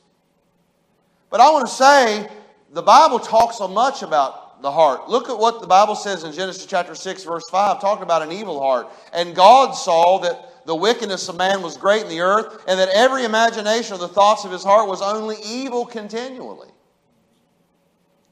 But 1.33 1.41
I 1.41 1.51
want 1.51 1.67
to 1.67 1.73
say 1.73 2.29
the 2.75 2.83
Bible 2.83 3.19
talks 3.19 3.57
so 3.57 3.67
much 3.67 4.03
about 4.03 4.61
the 4.61 4.71
heart. 4.71 5.09
Look 5.09 5.31
at 5.31 5.39
what 5.39 5.63
the 5.63 5.67
Bible 5.67 5.97
says 5.97 6.25
in 6.25 6.33
Genesis 6.33 6.67
chapter 6.67 6.95
6, 6.95 7.25
verse 7.25 7.49
5, 7.51 7.81
talking 7.81 8.03
about 8.03 8.21
an 8.21 8.31
evil 8.31 8.61
heart. 8.61 8.89
And 9.15 9.35
God 9.35 9.73
saw 9.73 10.19
that 10.19 10.67
the 10.67 10.77
wickedness 10.77 11.31
of 11.31 11.39
man 11.39 11.63
was 11.63 11.79
great 11.79 12.03
in 12.03 12.11
the 12.11 12.21
earth, 12.21 12.63
and 12.69 12.79
that 12.79 12.91
every 12.91 13.25
imagination 13.25 13.95
of 13.95 14.01
the 14.01 14.09
thoughts 14.09 14.45
of 14.45 14.53
his 14.53 14.63
heart 14.63 14.87
was 14.87 15.01
only 15.01 15.37
evil 15.43 15.87
continually. 15.87 16.69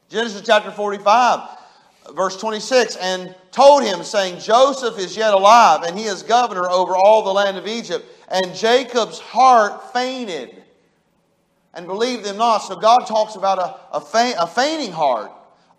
Genesis 0.09 0.43
chapter 0.45 0.69
45, 0.69 1.57
verse 2.13 2.37
26, 2.37 2.97
and 2.97 3.35
told 3.51 3.83
him, 3.83 4.03
saying, 4.03 4.39
Joseph 4.39 4.99
is 4.99 5.17
yet 5.17 5.33
alive, 5.33 5.81
and 5.83 5.97
he 5.97 6.05
is 6.05 6.21
governor 6.21 6.69
over 6.69 6.95
all 6.95 7.23
the 7.23 7.33
land 7.33 7.57
of 7.57 7.65
Egypt. 7.65 8.05
And 8.27 8.53
Jacob's 8.53 9.17
heart 9.17 9.91
fainted 9.91 10.60
and 11.73 11.87
believe 11.87 12.23
them 12.23 12.37
not. 12.37 12.59
So 12.59 12.75
God 12.75 13.05
talks 13.05 13.35
about 13.35 13.59
a, 13.59 13.97
a, 13.97 14.01
faint, 14.01 14.35
a 14.39 14.47
fainting 14.47 14.91
heart, 14.91 15.31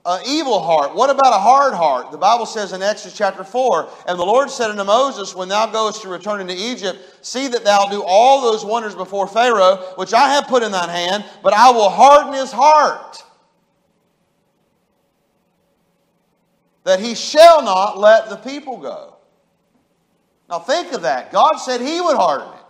an 0.05 0.23
evil 0.27 0.61
heart. 0.61 0.95
What 0.95 1.11
about 1.11 1.35
a 1.35 1.39
hard 1.39 1.75
heart? 1.75 2.11
The 2.11 2.19
Bible 2.19 2.47
says 2.47 2.73
in 2.73 2.83
Exodus 2.83 3.17
chapter 3.17 3.45
4 3.45 3.89
And 4.09 4.19
the 4.19 4.25
Lord 4.25 4.51
said 4.51 4.71
unto 4.71 4.85
Moses, 4.85 5.35
When 5.35 5.49
thou 5.49 5.67
goest 5.67 6.03
to 6.03 6.09
return 6.09 6.41
into 6.41 6.55
Egypt, 6.57 6.99
see 7.21 7.49
that 7.49 7.65
thou 7.65 7.89
do 7.89 8.03
all 8.05 8.41
those 8.41 8.65
wonders 8.65 8.95
before 8.95 9.27
Pharaoh, 9.27 9.77
which 9.97 10.13
I 10.13 10.31
have 10.35 10.47
put 10.47 10.63
in 10.63 10.73
thine 10.73 10.89
hand, 10.89 11.25
but 11.43 11.53
I 11.53 11.71
will 11.71 11.91
harden 11.91 12.35
his 12.35 12.53
heart. 12.53 13.25
That 16.85 16.99
he 16.99 17.15
shall 17.15 17.63
not 17.63 17.99
let 17.99 18.29
the 18.29 18.37
people 18.37 18.79
go. 18.79 19.17
Now 20.49 20.59
think 20.59 20.93
of 20.93 21.03
that. 21.03 21.31
God 21.31 21.57
said 21.59 21.81
he 21.81 22.01
would 22.01 22.17
harden 22.17 22.49
it. 22.49 22.62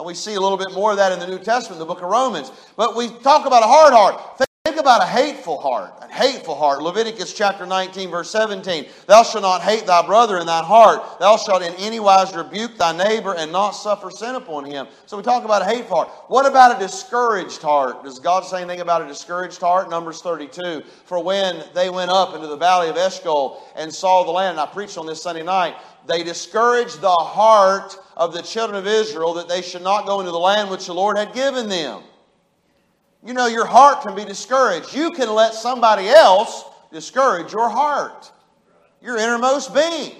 And 0.00 0.06
we 0.06 0.14
see 0.14 0.32
a 0.32 0.40
little 0.40 0.56
bit 0.56 0.72
more 0.72 0.92
of 0.92 0.96
that 0.96 1.12
in 1.12 1.18
the 1.18 1.26
New 1.26 1.38
Testament, 1.38 1.78
the 1.78 1.84
book 1.84 2.00
of 2.00 2.08
Romans. 2.08 2.50
But 2.74 2.96
we 2.96 3.08
talk 3.18 3.44
about 3.44 3.62
a 3.62 3.66
hard 3.66 3.92
heart. 3.92 4.38
Think 4.64 4.78
about 4.78 5.02
a 5.02 5.06
hateful 5.06 5.60
heart. 5.60 5.92
A 6.00 6.08
hateful 6.10 6.54
heart. 6.54 6.80
Leviticus 6.80 7.34
chapter 7.34 7.66
19, 7.66 8.10
verse 8.10 8.30
17. 8.30 8.86
Thou 9.06 9.22
shalt 9.22 9.42
not 9.42 9.60
hate 9.60 9.84
thy 9.84 10.06
brother 10.06 10.38
in 10.38 10.46
thine 10.46 10.64
heart. 10.64 11.20
Thou 11.20 11.36
shalt 11.36 11.60
in 11.60 11.74
any 11.74 12.00
wise 12.00 12.34
rebuke 12.34 12.78
thy 12.78 12.96
neighbor 12.96 13.34
and 13.34 13.52
not 13.52 13.72
suffer 13.72 14.10
sin 14.10 14.36
upon 14.36 14.64
him. 14.64 14.86
So 15.04 15.18
we 15.18 15.22
talk 15.22 15.44
about 15.44 15.60
a 15.60 15.66
hateful 15.66 15.96
heart. 15.96 16.08
What 16.28 16.46
about 16.46 16.74
a 16.74 16.80
discouraged 16.80 17.60
heart? 17.60 18.02
Does 18.02 18.18
God 18.18 18.46
say 18.46 18.62
anything 18.62 18.80
about 18.80 19.02
a 19.02 19.06
discouraged 19.06 19.60
heart? 19.60 19.90
Numbers 19.90 20.22
32. 20.22 20.82
For 21.04 21.22
when 21.22 21.62
they 21.74 21.90
went 21.90 22.10
up 22.10 22.34
into 22.34 22.46
the 22.46 22.56
valley 22.56 22.88
of 22.88 22.96
Eshcol 22.96 23.62
and 23.76 23.92
saw 23.92 24.24
the 24.24 24.30
land, 24.30 24.52
and 24.52 24.60
I 24.60 24.66
preached 24.66 24.96
on 24.96 25.04
this 25.04 25.22
Sunday 25.22 25.42
night, 25.42 25.76
they 26.06 26.22
discouraged 26.22 27.00
the 27.00 27.10
heart 27.10 27.96
of 28.20 28.34
the 28.34 28.42
children 28.42 28.78
of 28.78 28.86
Israel 28.86 29.32
that 29.32 29.48
they 29.48 29.62
should 29.62 29.82
not 29.82 30.04
go 30.04 30.20
into 30.20 30.30
the 30.30 30.38
land 30.38 30.70
which 30.70 30.84
the 30.84 30.92
Lord 30.92 31.16
had 31.16 31.32
given 31.32 31.70
them. 31.70 32.02
You 33.24 33.32
know, 33.32 33.46
your 33.46 33.64
heart 33.64 34.02
can 34.02 34.14
be 34.14 34.26
discouraged. 34.26 34.94
You 34.94 35.12
can 35.12 35.34
let 35.34 35.54
somebody 35.54 36.06
else 36.06 36.64
discourage 36.92 37.50
your 37.54 37.70
heart, 37.70 38.30
your 39.00 39.16
innermost 39.16 39.74
being. 39.74 40.16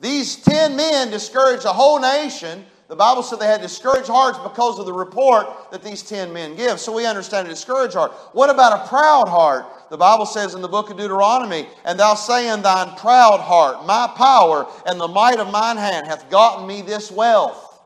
These 0.00 0.36
ten 0.36 0.74
men 0.74 1.10
discouraged 1.10 1.66
a 1.66 1.72
whole 1.72 2.00
nation. 2.00 2.64
The 2.88 2.96
Bible 2.96 3.22
said 3.22 3.38
they 3.38 3.46
had 3.46 3.60
discouraged 3.60 4.08
hearts 4.08 4.38
because 4.38 4.78
of 4.78 4.86
the 4.86 4.92
report 4.92 5.70
that 5.70 5.82
these 5.82 6.02
ten 6.02 6.32
men 6.32 6.56
give. 6.56 6.80
So 6.80 6.94
we 6.94 7.04
understand 7.04 7.46
a 7.46 7.50
discouraged 7.50 7.94
heart. 7.94 8.12
What 8.32 8.48
about 8.48 8.84
a 8.84 8.88
proud 8.88 9.28
heart? 9.28 9.66
The 9.94 9.98
Bible 9.98 10.26
says 10.26 10.54
in 10.54 10.60
the 10.60 10.66
book 10.66 10.90
of 10.90 10.96
Deuteronomy, 10.96 11.68
And 11.84 12.00
thou 12.00 12.14
say 12.14 12.52
in 12.52 12.62
thine 12.62 12.96
proud 12.96 13.38
heart, 13.38 13.86
My 13.86 14.12
power 14.16 14.66
and 14.84 14.98
the 14.98 15.06
might 15.06 15.38
of 15.38 15.52
mine 15.52 15.76
hand 15.76 16.08
hath 16.08 16.28
gotten 16.28 16.66
me 16.66 16.82
this 16.82 17.12
wealth. 17.12 17.80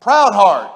Proud 0.00 0.32
heart. 0.32 0.70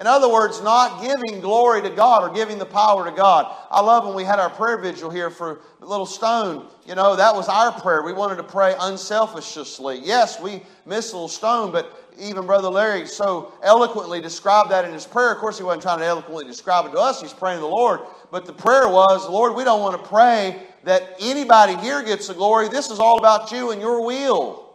In 0.00 0.06
other 0.06 0.32
words, 0.32 0.62
not 0.62 1.02
giving 1.02 1.42
glory 1.42 1.82
to 1.82 1.90
God 1.90 2.24
or 2.24 2.34
giving 2.34 2.56
the 2.56 2.64
power 2.64 3.04
to 3.04 3.14
God. 3.14 3.54
I 3.70 3.82
love 3.82 4.06
when 4.06 4.14
we 4.14 4.24
had 4.24 4.38
our 4.38 4.48
prayer 4.48 4.78
vigil 4.78 5.10
here 5.10 5.28
for 5.28 5.60
Little 5.80 6.06
Stone. 6.06 6.66
You 6.86 6.94
know, 6.94 7.14
that 7.14 7.34
was 7.34 7.46
our 7.50 7.72
prayer. 7.72 8.00
We 8.02 8.14
wanted 8.14 8.36
to 8.36 8.44
pray 8.44 8.74
unselfishly. 8.80 10.00
Yes, 10.02 10.40
we 10.40 10.62
miss 10.86 11.12
Little 11.12 11.28
Stone, 11.28 11.72
but 11.72 12.10
even 12.18 12.46
Brother 12.46 12.70
Larry 12.70 13.06
so 13.06 13.52
eloquently 13.62 14.22
described 14.22 14.70
that 14.70 14.86
in 14.86 14.92
his 14.92 15.06
prayer. 15.06 15.32
Of 15.32 15.38
course, 15.38 15.58
he 15.58 15.64
wasn't 15.64 15.82
trying 15.82 15.98
to 15.98 16.06
eloquently 16.06 16.46
describe 16.46 16.86
it 16.86 16.92
to 16.92 16.98
us, 16.98 17.20
he's 17.20 17.34
praying 17.34 17.58
to 17.58 17.62
the 17.62 17.68
Lord. 17.68 18.00
But 18.32 18.46
the 18.46 18.52
prayer 18.54 18.88
was, 18.88 19.28
Lord, 19.28 19.54
we 19.54 19.62
don't 19.62 19.82
want 19.82 20.02
to 20.02 20.08
pray 20.08 20.62
that 20.84 21.16
anybody 21.20 21.76
here 21.76 22.02
gets 22.02 22.28
the 22.28 22.34
glory. 22.34 22.70
This 22.70 22.90
is 22.90 22.98
all 22.98 23.18
about 23.18 23.52
you 23.52 23.72
and 23.72 23.80
your 23.80 24.06
will. 24.06 24.72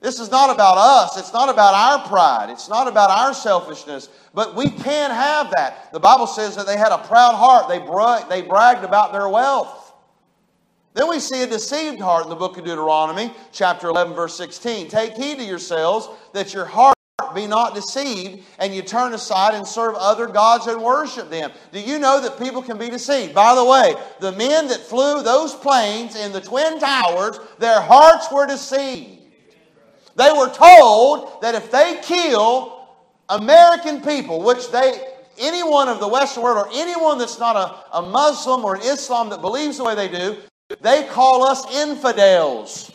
This 0.00 0.18
is 0.18 0.30
not 0.30 0.48
about 0.48 0.78
us. 0.78 1.18
It's 1.18 1.32
not 1.34 1.50
about 1.50 1.74
our 1.74 2.08
pride. 2.08 2.48
It's 2.48 2.70
not 2.70 2.88
about 2.88 3.10
our 3.10 3.34
selfishness. 3.34 4.08
But 4.32 4.56
we 4.56 4.70
can 4.70 5.10
have 5.10 5.50
that. 5.50 5.92
The 5.92 6.00
Bible 6.00 6.26
says 6.26 6.56
that 6.56 6.66
they 6.66 6.78
had 6.78 6.90
a 6.90 7.06
proud 7.06 7.34
heart. 7.34 7.68
They, 7.68 7.80
bra- 7.80 8.26
they 8.28 8.40
bragged 8.40 8.82
about 8.82 9.12
their 9.12 9.28
wealth. 9.28 9.92
Then 10.94 11.10
we 11.10 11.20
see 11.20 11.42
a 11.42 11.46
deceived 11.46 12.00
heart 12.00 12.24
in 12.24 12.30
the 12.30 12.36
book 12.36 12.56
of 12.56 12.64
Deuteronomy, 12.64 13.30
chapter 13.52 13.88
11, 13.88 14.14
verse 14.14 14.34
16. 14.38 14.88
Take 14.88 15.16
heed 15.16 15.36
to 15.36 15.44
yourselves 15.44 16.08
that 16.32 16.54
your 16.54 16.64
heart 16.64 16.93
be 17.34 17.46
not 17.46 17.74
deceived, 17.74 18.44
and 18.58 18.74
you 18.74 18.82
turn 18.82 19.12
aside 19.12 19.54
and 19.54 19.66
serve 19.66 19.94
other 19.96 20.26
gods 20.26 20.66
and 20.66 20.82
worship 20.82 21.30
them. 21.30 21.50
Do 21.72 21.80
you 21.80 21.98
know 21.98 22.20
that 22.20 22.38
people 22.38 22.62
can 22.62 22.78
be 22.78 22.88
deceived? 22.88 23.34
By 23.34 23.54
the 23.54 23.64
way, 23.64 23.94
the 24.20 24.32
men 24.32 24.68
that 24.68 24.80
flew 24.80 25.22
those 25.22 25.54
planes 25.54 26.16
in 26.16 26.32
the 26.32 26.40
Twin 26.40 26.78
Towers, 26.78 27.38
their 27.58 27.80
hearts 27.80 28.32
were 28.32 28.46
deceived. 28.46 29.20
They 30.16 30.30
were 30.30 30.50
told 30.50 31.42
that 31.42 31.54
if 31.54 31.70
they 31.70 32.00
kill 32.02 32.88
American 33.28 34.00
people, 34.00 34.42
which 34.42 34.70
they, 34.70 35.00
anyone 35.38 35.88
of 35.88 35.98
the 35.98 36.08
Western 36.08 36.42
world 36.42 36.66
or 36.66 36.70
anyone 36.72 37.18
that's 37.18 37.38
not 37.38 37.56
a, 37.56 37.98
a 37.98 38.02
Muslim 38.02 38.64
or 38.64 38.76
an 38.76 38.82
Islam 38.82 39.30
that 39.30 39.40
believes 39.40 39.78
the 39.78 39.84
way 39.84 39.94
they 39.94 40.08
do, 40.08 40.36
they 40.80 41.04
call 41.04 41.44
us 41.44 41.64
infidels. 41.74 42.93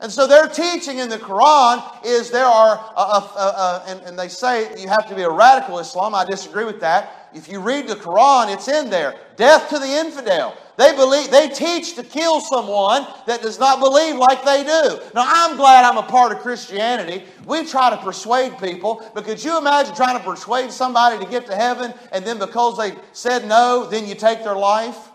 And 0.00 0.10
so 0.10 0.26
their 0.26 0.48
teaching 0.48 0.98
in 0.98 1.10
the 1.10 1.18
Quran 1.18 1.84
is 2.04 2.30
there 2.30 2.46
are, 2.46 2.78
uh, 2.96 2.96
uh, 2.96 3.30
uh, 3.36 3.84
and, 3.86 4.00
and, 4.00 4.18
they 4.18 4.28
say 4.28 4.80
you 4.80 4.88
have 4.88 5.06
to 5.08 5.14
be 5.14 5.22
a 5.22 5.30
radical 5.30 5.78
Islam. 5.78 6.14
I 6.14 6.24
disagree 6.24 6.64
with 6.64 6.80
that. 6.80 7.28
If 7.34 7.48
you 7.48 7.60
read 7.60 7.86
the 7.86 7.96
Quran, 7.96 8.52
it's 8.52 8.66
in 8.66 8.88
there. 8.88 9.14
Death 9.36 9.68
to 9.68 9.78
the 9.78 9.86
infidel. 9.86 10.56
They 10.78 10.96
believe 10.96 11.30
they 11.30 11.48
teach 11.48 11.94
to 11.96 12.02
kill 12.02 12.40
someone 12.40 13.06
that 13.26 13.42
does 13.42 13.58
not 13.58 13.78
believe 13.78 14.16
like 14.16 14.42
they 14.42 14.64
do. 14.64 14.98
Now 15.14 15.24
I'm 15.26 15.56
glad 15.58 15.84
I'm 15.84 15.98
a 15.98 16.02
part 16.02 16.32
of 16.32 16.38
Christianity. 16.38 17.24
We 17.44 17.66
try 17.66 17.90
to 17.90 17.98
persuade 17.98 18.58
people, 18.58 19.06
but 19.14 19.24
could 19.24 19.44
you 19.44 19.58
imagine 19.58 19.94
trying 19.94 20.16
to 20.16 20.24
persuade 20.24 20.72
somebody 20.72 21.22
to 21.22 21.30
get 21.30 21.46
to 21.46 21.54
heaven 21.54 21.92
and 22.12 22.24
then 22.24 22.38
because 22.38 22.78
they 22.78 22.96
said 23.12 23.46
no, 23.46 23.84
then 23.84 24.06
you 24.06 24.14
take 24.14 24.42
their 24.42 24.56
life? 24.56 25.09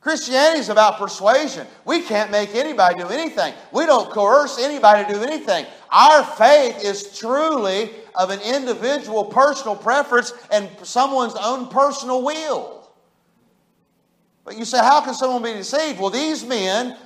Christianity 0.00 0.60
is 0.60 0.68
about 0.68 0.98
persuasion. 0.98 1.66
We 1.84 2.02
can't 2.02 2.30
make 2.30 2.54
anybody 2.54 2.96
do 2.96 3.08
anything. 3.08 3.52
We 3.72 3.84
don't 3.84 4.10
coerce 4.10 4.58
anybody 4.60 5.04
to 5.04 5.18
do 5.18 5.22
anything. 5.22 5.66
Our 5.90 6.24
faith 6.24 6.84
is 6.84 7.18
truly 7.18 7.90
of 8.14 8.30
an 8.30 8.40
individual 8.40 9.24
personal 9.24 9.74
preference 9.74 10.32
and 10.52 10.68
someone's 10.82 11.34
own 11.34 11.68
personal 11.68 12.22
will. 12.22 12.88
But 14.44 14.56
you 14.56 14.64
say, 14.64 14.78
how 14.78 15.00
can 15.00 15.14
someone 15.14 15.42
be 15.42 15.52
deceived? 15.52 16.00
Well, 16.00 16.10
these 16.10 16.44
men 16.44 16.96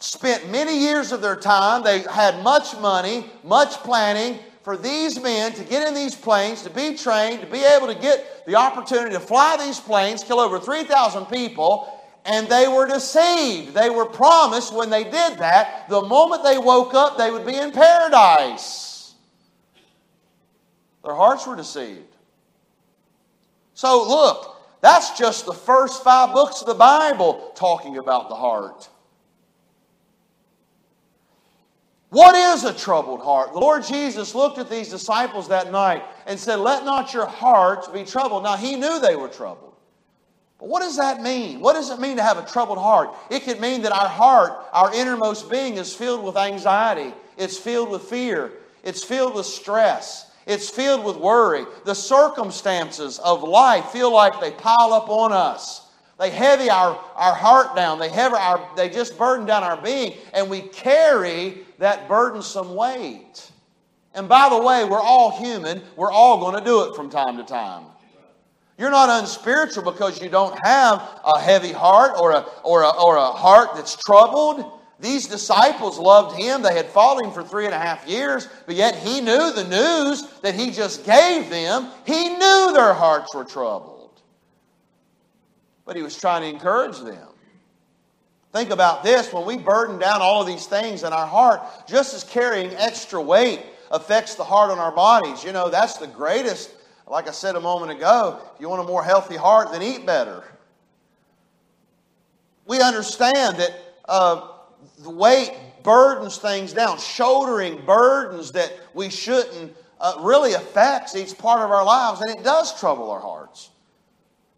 spent 0.00 0.50
many 0.50 0.78
years 0.78 1.12
of 1.12 1.20
their 1.20 1.36
time, 1.36 1.84
they 1.84 2.00
had 2.00 2.42
much 2.42 2.76
money, 2.78 3.30
much 3.44 3.74
planning 3.84 4.38
for 4.62 4.76
these 4.76 5.20
men 5.20 5.52
to 5.54 5.64
get 5.64 5.86
in 5.86 5.94
these 5.94 6.14
planes, 6.14 6.62
to 6.62 6.70
be 6.70 6.96
trained, 6.96 7.40
to 7.40 7.46
be 7.46 7.64
able 7.64 7.88
to 7.88 7.94
get 7.94 8.46
the 8.46 8.54
opportunity 8.54 9.12
to 9.12 9.20
fly 9.20 9.56
these 9.58 9.80
planes, 9.80 10.22
kill 10.22 10.40
over 10.40 10.60
3,000 10.60 11.26
people, 11.26 12.00
and 12.24 12.48
they 12.48 12.68
were 12.68 12.86
deceived. 12.86 13.74
They 13.74 13.90
were 13.90 14.06
promised 14.06 14.72
when 14.72 14.90
they 14.90 15.04
did 15.04 15.38
that, 15.38 15.88
the 15.88 16.02
moment 16.02 16.44
they 16.44 16.58
woke 16.58 16.94
up, 16.94 17.18
they 17.18 17.30
would 17.30 17.44
be 17.44 17.56
in 17.56 17.72
paradise. 17.72 19.14
Their 21.04 21.14
hearts 21.14 21.46
were 21.46 21.56
deceived. 21.56 22.14
So, 23.74 24.06
look, 24.08 24.56
that's 24.80 25.18
just 25.18 25.46
the 25.46 25.52
first 25.52 26.04
five 26.04 26.32
books 26.32 26.60
of 26.60 26.68
the 26.68 26.74
Bible 26.74 27.52
talking 27.56 27.98
about 27.98 28.28
the 28.28 28.36
heart. 28.36 28.88
What 32.12 32.34
is 32.34 32.64
a 32.64 32.74
troubled 32.74 33.22
heart? 33.22 33.54
The 33.54 33.58
Lord 33.58 33.84
Jesus 33.84 34.34
looked 34.34 34.58
at 34.58 34.68
these 34.68 34.90
disciples 34.90 35.48
that 35.48 35.72
night 35.72 36.04
and 36.26 36.38
said, 36.38 36.56
Let 36.56 36.84
not 36.84 37.14
your 37.14 37.24
hearts 37.24 37.88
be 37.88 38.04
troubled. 38.04 38.42
Now, 38.42 38.54
he 38.58 38.76
knew 38.76 39.00
they 39.00 39.16
were 39.16 39.30
troubled. 39.30 39.72
But 40.58 40.68
what 40.68 40.80
does 40.82 40.98
that 40.98 41.22
mean? 41.22 41.60
What 41.60 41.72
does 41.72 41.88
it 41.88 42.00
mean 42.00 42.18
to 42.18 42.22
have 42.22 42.36
a 42.36 42.44
troubled 42.44 42.76
heart? 42.76 43.16
It 43.30 43.44
could 43.44 43.62
mean 43.62 43.80
that 43.80 43.92
our 43.92 44.10
heart, 44.10 44.52
our 44.74 44.94
innermost 44.94 45.50
being, 45.50 45.78
is 45.78 45.94
filled 45.94 46.22
with 46.22 46.36
anxiety, 46.36 47.14
it's 47.38 47.56
filled 47.56 47.88
with 47.88 48.02
fear, 48.02 48.52
it's 48.84 49.02
filled 49.02 49.34
with 49.34 49.46
stress, 49.46 50.30
It's 50.46 50.68
filled 50.68 51.06
with 51.06 51.16
worry. 51.16 51.64
The 51.86 51.94
circumstances 51.94 53.20
of 53.20 53.42
life 53.42 53.86
feel 53.86 54.12
like 54.12 54.38
they 54.38 54.50
pile 54.50 54.92
up 54.92 55.08
on 55.08 55.32
us. 55.32 55.86
They 56.22 56.30
heavy 56.30 56.70
our, 56.70 56.96
our 57.16 57.34
heart 57.34 57.74
down. 57.74 57.98
They, 57.98 58.08
heavy 58.08 58.36
our, 58.36 58.70
they 58.76 58.88
just 58.88 59.18
burden 59.18 59.44
down 59.44 59.64
our 59.64 59.76
being, 59.80 60.14
and 60.32 60.48
we 60.48 60.60
carry 60.60 61.66
that 61.82 62.08
burdensome 62.08 62.76
weight. 62.76 63.50
And 64.14 64.28
by 64.28 64.48
the 64.48 64.62
way, 64.62 64.84
we're 64.84 65.00
all 65.00 65.36
human. 65.36 65.82
We're 65.96 66.12
all 66.12 66.38
going 66.38 66.56
to 66.56 66.64
do 66.64 66.84
it 66.84 66.94
from 66.94 67.10
time 67.10 67.36
to 67.38 67.44
time. 67.44 67.86
You're 68.78 68.90
not 68.90 69.20
unspiritual 69.20 69.90
because 69.90 70.22
you 70.22 70.28
don't 70.28 70.56
have 70.64 71.20
a 71.24 71.40
heavy 71.40 71.72
heart 71.72 72.12
or 72.18 72.30
a, 72.30 72.46
or 72.62 72.82
a, 72.82 72.88
or 72.88 73.16
a 73.16 73.26
heart 73.26 73.70
that's 73.74 73.96
troubled. 73.96 74.78
These 75.00 75.26
disciples 75.26 75.98
loved 75.98 76.38
him. 76.38 76.62
They 76.62 76.74
had 76.74 76.86
followed 76.86 77.24
him 77.24 77.32
for 77.32 77.42
three 77.42 77.66
and 77.66 77.74
a 77.74 77.78
half 77.78 78.06
years, 78.06 78.48
but 78.66 78.76
yet 78.76 78.94
he 78.94 79.20
knew 79.20 79.52
the 79.52 79.64
news 79.64 80.28
that 80.42 80.54
he 80.54 80.70
just 80.70 81.04
gave 81.04 81.50
them. 81.50 81.88
He 82.06 82.28
knew 82.28 82.70
their 82.72 82.94
hearts 82.94 83.34
were 83.34 83.44
troubled. 83.44 84.20
But 85.84 85.96
he 85.96 86.02
was 86.02 86.16
trying 86.16 86.42
to 86.42 86.48
encourage 86.48 87.00
them. 87.00 87.31
Think 88.52 88.70
about 88.70 89.02
this 89.02 89.32
when 89.32 89.46
we 89.46 89.56
burden 89.56 89.98
down 89.98 90.20
all 90.20 90.42
of 90.42 90.46
these 90.46 90.66
things 90.66 91.04
in 91.04 91.12
our 91.12 91.26
heart, 91.26 91.62
just 91.86 92.14
as 92.14 92.22
carrying 92.22 92.74
extra 92.76 93.20
weight 93.20 93.60
affects 93.90 94.34
the 94.34 94.44
heart 94.44 94.70
on 94.70 94.78
our 94.78 94.92
bodies, 94.92 95.42
you 95.42 95.52
know, 95.52 95.70
that's 95.70 95.96
the 95.96 96.06
greatest 96.06 96.70
like 97.12 97.28
I 97.28 97.32
said 97.32 97.56
a 97.56 97.60
moment 97.60 97.92
ago, 97.92 98.40
if 98.54 98.60
you 98.60 98.68
want 98.68 98.80
a 98.80 98.84
more 98.84 99.02
healthy 99.02 99.36
heart, 99.36 99.72
then 99.72 99.82
eat 99.82 100.06
better. 100.06 100.42
We 102.66 102.80
understand 102.80 103.58
that 103.58 103.72
uh, 104.06 104.48
the 105.00 105.10
weight 105.10 105.52
burdens 105.82 106.38
things 106.38 106.72
down. 106.72 106.98
Shouldering 106.98 107.84
burdens 107.84 108.52
that 108.52 108.72
we 108.94 109.10
shouldn't 109.10 109.76
uh, 110.00 110.14
really 110.20 110.54
affects 110.54 111.16
each 111.16 111.36
part 111.36 111.60
of 111.60 111.70
our 111.70 111.84
lives, 111.84 112.20
and 112.20 112.30
it 112.30 112.44
does 112.44 112.78
trouble 112.78 113.10
our 113.10 113.20
hearts. 113.20 113.70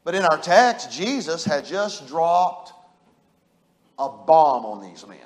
But 0.05 0.15
in 0.15 0.23
our 0.23 0.39
text, 0.39 0.93
Jesus 0.93 1.45
had 1.45 1.65
just 1.65 2.07
dropped 2.07 2.74
a 3.99 4.09
bomb 4.09 4.65
on 4.65 4.83
these 4.83 5.07
men. 5.07 5.19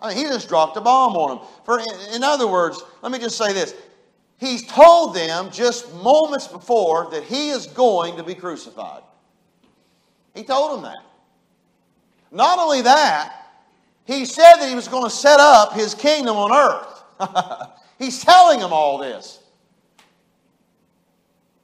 I 0.00 0.08
mean, 0.08 0.16
he 0.16 0.24
just 0.24 0.48
dropped 0.48 0.76
a 0.76 0.80
bomb 0.80 1.14
on 1.14 1.36
them. 1.36 1.46
For, 1.64 1.78
in, 2.14 2.24
other 2.24 2.46
words, 2.46 2.82
let 3.02 3.12
me 3.12 3.18
just 3.18 3.36
say 3.36 3.52
this 3.52 3.74
He's 4.38 4.66
told 4.66 5.14
them 5.14 5.50
just 5.50 5.92
moments 5.96 6.48
before 6.48 7.10
that 7.10 7.24
he 7.24 7.50
is 7.50 7.66
going 7.66 8.16
to 8.16 8.22
be 8.22 8.34
crucified. 8.34 9.02
He 10.34 10.42
told 10.42 10.76
them 10.76 10.84
that. 10.84 11.04
Not 12.32 12.58
only 12.58 12.80
that, 12.82 13.34
he 14.06 14.24
said 14.24 14.54
that 14.56 14.68
he 14.68 14.74
was 14.74 14.88
going 14.88 15.04
to 15.04 15.10
set 15.10 15.38
up 15.40 15.74
his 15.74 15.94
kingdom 15.94 16.36
on 16.36 16.52
earth. 16.52 17.68
He's 17.98 18.24
telling 18.24 18.60
them 18.60 18.72
all 18.72 18.98
this. 18.98 19.40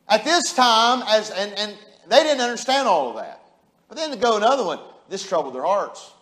At 0.08 0.24
this 0.24 0.52
time, 0.52 1.02
as 1.08 1.30
and, 1.30 1.52
and 1.58 1.74
they 2.08 2.22
didn't 2.22 2.42
understand 2.42 2.86
all 2.86 3.10
of 3.10 3.16
that. 3.16 3.40
But 3.88 3.96
then 3.96 4.10
to 4.10 4.16
go 4.16 4.36
another 4.36 4.64
one, 4.64 4.80
this 5.08 5.26
troubled 5.26 5.54
their 5.54 5.64
hearts 5.64 6.12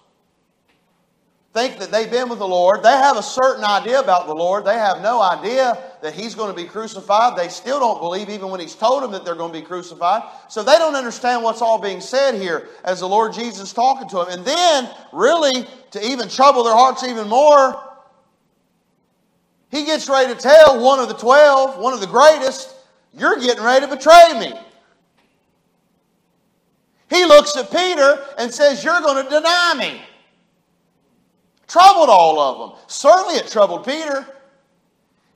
think 1.54 1.78
that 1.78 1.92
they've 1.92 2.10
been 2.10 2.28
with 2.28 2.40
the 2.40 2.48
Lord. 2.48 2.82
They 2.82 2.90
have 2.90 3.16
a 3.16 3.22
certain 3.22 3.62
idea 3.62 4.00
about 4.00 4.26
the 4.26 4.34
Lord. 4.34 4.64
They 4.64 4.74
have 4.74 5.00
no 5.00 5.22
idea 5.22 5.78
that 6.02 6.12
He's 6.12 6.34
going 6.34 6.50
to 6.50 6.62
be 6.62 6.68
crucified. 6.68 7.38
They 7.38 7.46
still 7.46 7.78
don't 7.78 8.00
believe, 8.00 8.28
even 8.28 8.50
when 8.50 8.58
He's 8.58 8.74
told 8.74 9.04
them 9.04 9.12
that 9.12 9.24
they're 9.24 9.36
going 9.36 9.52
to 9.52 9.60
be 9.60 9.64
crucified. 9.64 10.24
So 10.48 10.64
they 10.64 10.76
don't 10.78 10.96
understand 10.96 11.44
what's 11.44 11.62
all 11.62 11.80
being 11.80 12.00
said 12.00 12.34
here 12.34 12.68
as 12.84 13.00
the 13.00 13.08
Lord 13.08 13.32
Jesus 13.32 13.72
talking 13.72 14.08
to 14.08 14.16
them. 14.16 14.26
And 14.30 14.44
then, 14.44 14.90
really, 15.12 15.64
to 15.92 16.04
even 16.04 16.28
trouble 16.28 16.64
their 16.64 16.74
hearts 16.74 17.04
even 17.04 17.28
more, 17.28 17.80
He 19.70 19.84
gets 19.84 20.08
ready 20.08 20.34
to 20.34 20.38
tell 20.38 20.82
one 20.82 20.98
of 20.98 21.06
the 21.06 21.14
twelve, 21.14 21.78
one 21.78 21.94
of 21.94 22.00
the 22.00 22.08
greatest, 22.08 22.74
You're 23.16 23.38
getting 23.38 23.62
ready 23.62 23.86
to 23.86 23.94
betray 23.94 24.40
me. 24.40 24.58
He 27.10 27.24
looks 27.24 27.56
at 27.56 27.70
Peter 27.70 28.24
and 28.38 28.52
says, 28.52 28.82
You're 28.82 29.00
going 29.00 29.24
to 29.24 29.30
deny 29.30 29.74
me. 29.78 30.00
Troubled 31.66 32.08
all 32.08 32.38
of 32.38 32.70
them. 32.70 32.78
Certainly 32.86 33.36
it 33.36 33.48
troubled 33.48 33.84
Peter. 33.84 34.26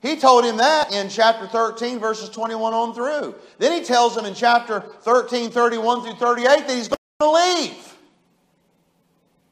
He 0.01 0.17
told 0.17 0.45
him 0.45 0.59
that 0.59 0.93
in 0.93 1.09
chapter 1.09 1.47
13, 1.47 1.99
verses 1.99 2.29
21 2.29 2.73
on 2.73 2.95
through. 2.95 3.35
Then 3.59 3.73
he 3.73 3.85
tells 3.85 4.17
him 4.17 4.25
in 4.25 4.35
chapter 4.35 4.81
13, 4.81 5.51
31 5.51 6.03
through 6.03 6.15
38 6.15 6.47
that 6.47 6.71
he's 6.71 6.89
going 6.89 6.99
to 7.21 7.31
leave. 7.31 7.97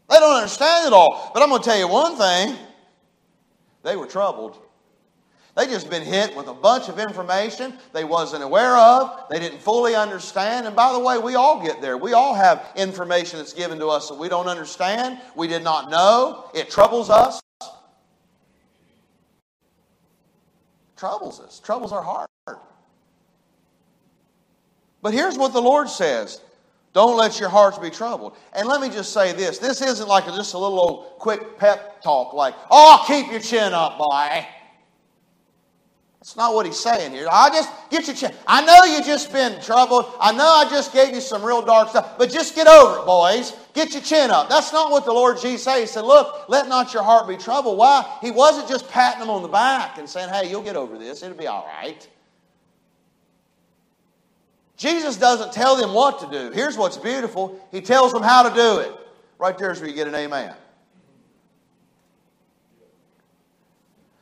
They 0.08 0.20
don't 0.20 0.36
understand 0.36 0.86
it 0.86 0.92
all. 0.92 1.32
But 1.34 1.42
I'm 1.42 1.48
going 1.48 1.62
to 1.62 1.68
tell 1.68 1.78
you 1.78 1.88
one 1.88 2.16
thing 2.16 2.56
they 3.82 3.96
were 3.96 4.06
troubled. 4.06 4.58
They 5.56 5.66
just 5.66 5.88
been 5.88 6.02
hit 6.02 6.36
with 6.36 6.48
a 6.48 6.54
bunch 6.54 6.90
of 6.90 6.98
information 6.98 7.72
they 7.94 8.04
wasn't 8.04 8.42
aware 8.42 8.76
of, 8.76 9.24
they 9.30 9.38
didn't 9.38 9.60
fully 9.62 9.94
understand. 9.94 10.66
And 10.66 10.76
by 10.76 10.92
the 10.92 10.98
way, 10.98 11.16
we 11.16 11.34
all 11.34 11.62
get 11.62 11.80
there. 11.80 11.96
We 11.96 12.12
all 12.12 12.34
have 12.34 12.66
information 12.76 13.38
that's 13.38 13.54
given 13.54 13.78
to 13.78 13.88
us 13.88 14.10
that 14.10 14.18
we 14.18 14.28
don't 14.28 14.48
understand, 14.48 15.18
we 15.34 15.48
did 15.48 15.64
not 15.64 15.90
know. 15.90 16.50
It 16.54 16.68
troubles 16.68 17.08
us. 17.08 17.40
Troubles 20.94 21.40
us, 21.40 21.58
troubles 21.60 21.92
our 21.92 22.02
heart. 22.02 22.28
But 25.00 25.14
here's 25.14 25.38
what 25.38 25.52
the 25.52 25.62
Lord 25.62 25.88
says. 25.88 26.40
Don't 26.92 27.16
let 27.16 27.38
your 27.38 27.50
hearts 27.50 27.78
be 27.78 27.90
troubled. 27.90 28.36
And 28.54 28.66
let 28.66 28.80
me 28.80 28.88
just 28.88 29.12
say 29.12 29.32
this. 29.32 29.58
This 29.58 29.80
isn't 29.82 30.08
like 30.08 30.24
just 30.26 30.54
a 30.54 30.58
little 30.58 30.80
old 30.80 31.18
quick 31.18 31.58
pep 31.58 32.02
talk 32.02 32.32
like, 32.32 32.54
oh, 32.70 33.04
keep 33.06 33.30
your 33.30 33.40
chin 33.40 33.72
up, 33.72 33.98
boy. 33.98 34.46
That's 36.26 36.34
not 36.34 36.54
what 36.54 36.66
he's 36.66 36.80
saying 36.80 37.12
here. 37.12 37.28
I 37.30 37.50
just 37.50 37.70
get 37.88 38.08
your 38.08 38.16
chin. 38.16 38.32
I 38.48 38.60
know 38.66 38.82
you 38.82 39.04
just 39.04 39.32
been 39.32 39.62
troubled. 39.62 40.12
I 40.18 40.32
know 40.32 40.44
I 40.44 40.68
just 40.68 40.92
gave 40.92 41.14
you 41.14 41.20
some 41.20 41.40
real 41.40 41.62
dark 41.62 41.90
stuff, 41.90 42.18
but 42.18 42.32
just 42.32 42.56
get 42.56 42.66
over 42.66 42.98
it, 42.98 43.06
boys. 43.06 43.52
Get 43.74 43.92
your 43.92 44.02
chin 44.02 44.32
up. 44.32 44.48
That's 44.48 44.72
not 44.72 44.90
what 44.90 45.04
the 45.04 45.12
Lord 45.12 45.38
Jesus 45.40 45.62
said. 45.62 45.78
He 45.78 45.86
said, 45.86 46.00
Look, 46.00 46.48
let 46.48 46.66
not 46.66 46.92
your 46.92 47.04
heart 47.04 47.28
be 47.28 47.36
troubled. 47.36 47.78
Why? 47.78 48.18
He 48.20 48.32
wasn't 48.32 48.68
just 48.68 48.88
patting 48.88 49.20
them 49.20 49.30
on 49.30 49.42
the 49.42 49.48
back 49.48 49.98
and 49.98 50.10
saying, 50.10 50.30
Hey, 50.30 50.50
you'll 50.50 50.64
get 50.64 50.74
over 50.74 50.98
this. 50.98 51.22
It'll 51.22 51.38
be 51.38 51.46
all 51.46 51.64
right. 51.64 52.08
Jesus 54.76 55.16
doesn't 55.16 55.52
tell 55.52 55.76
them 55.76 55.94
what 55.94 56.18
to 56.18 56.26
do. 56.28 56.50
Here's 56.50 56.76
what's 56.76 56.96
beautiful 56.96 57.64
He 57.70 57.80
tells 57.80 58.12
them 58.12 58.24
how 58.24 58.48
to 58.48 58.52
do 58.52 58.80
it. 58.80 58.92
Right 59.38 59.56
there 59.56 59.70
is 59.70 59.78
where 59.78 59.88
you 59.88 59.94
get 59.94 60.08
an 60.08 60.16
amen. 60.16 60.56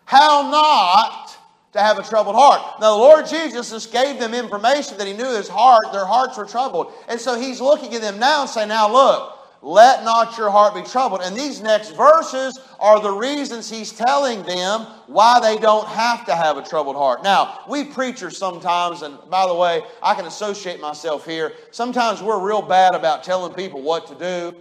How 0.04 0.50
not 0.50 1.33
to 1.74 1.80
have 1.80 1.98
a 1.98 2.02
troubled 2.04 2.36
heart. 2.36 2.80
Now, 2.80 2.94
the 2.94 3.02
Lord 3.02 3.26
Jesus 3.26 3.70
just 3.70 3.90
gave 3.90 4.20
them 4.20 4.32
information 4.32 4.96
that 4.96 5.08
He 5.08 5.12
knew 5.12 5.34
His 5.36 5.48
heart, 5.48 5.82
their 5.92 6.04
hearts 6.04 6.38
were 6.38 6.44
troubled. 6.44 6.92
And 7.08 7.20
so 7.20 7.38
He's 7.38 7.60
looking 7.60 7.92
at 7.94 8.00
them 8.00 8.20
now 8.20 8.42
and 8.42 8.50
saying, 8.50 8.68
Now 8.68 8.90
look, 8.90 9.36
let 9.60 10.04
not 10.04 10.38
your 10.38 10.50
heart 10.50 10.76
be 10.76 10.82
troubled. 10.82 11.22
And 11.22 11.36
these 11.36 11.60
next 11.60 11.90
verses 11.96 12.56
are 12.78 13.00
the 13.00 13.10
reasons 13.10 13.68
He's 13.68 13.90
telling 13.90 14.44
them 14.44 14.82
why 15.08 15.40
they 15.40 15.58
don't 15.60 15.88
have 15.88 16.24
to 16.26 16.36
have 16.36 16.56
a 16.58 16.62
troubled 16.62 16.94
heart. 16.94 17.24
Now, 17.24 17.64
we 17.68 17.82
preachers 17.82 18.38
sometimes, 18.38 19.02
and 19.02 19.18
by 19.28 19.48
the 19.48 19.54
way, 19.54 19.82
I 20.00 20.14
can 20.14 20.26
associate 20.26 20.80
myself 20.80 21.26
here, 21.26 21.54
sometimes 21.72 22.22
we're 22.22 22.40
real 22.40 22.62
bad 22.62 22.94
about 22.94 23.24
telling 23.24 23.52
people 23.52 23.82
what 23.82 24.06
to 24.06 24.14
do. 24.14 24.56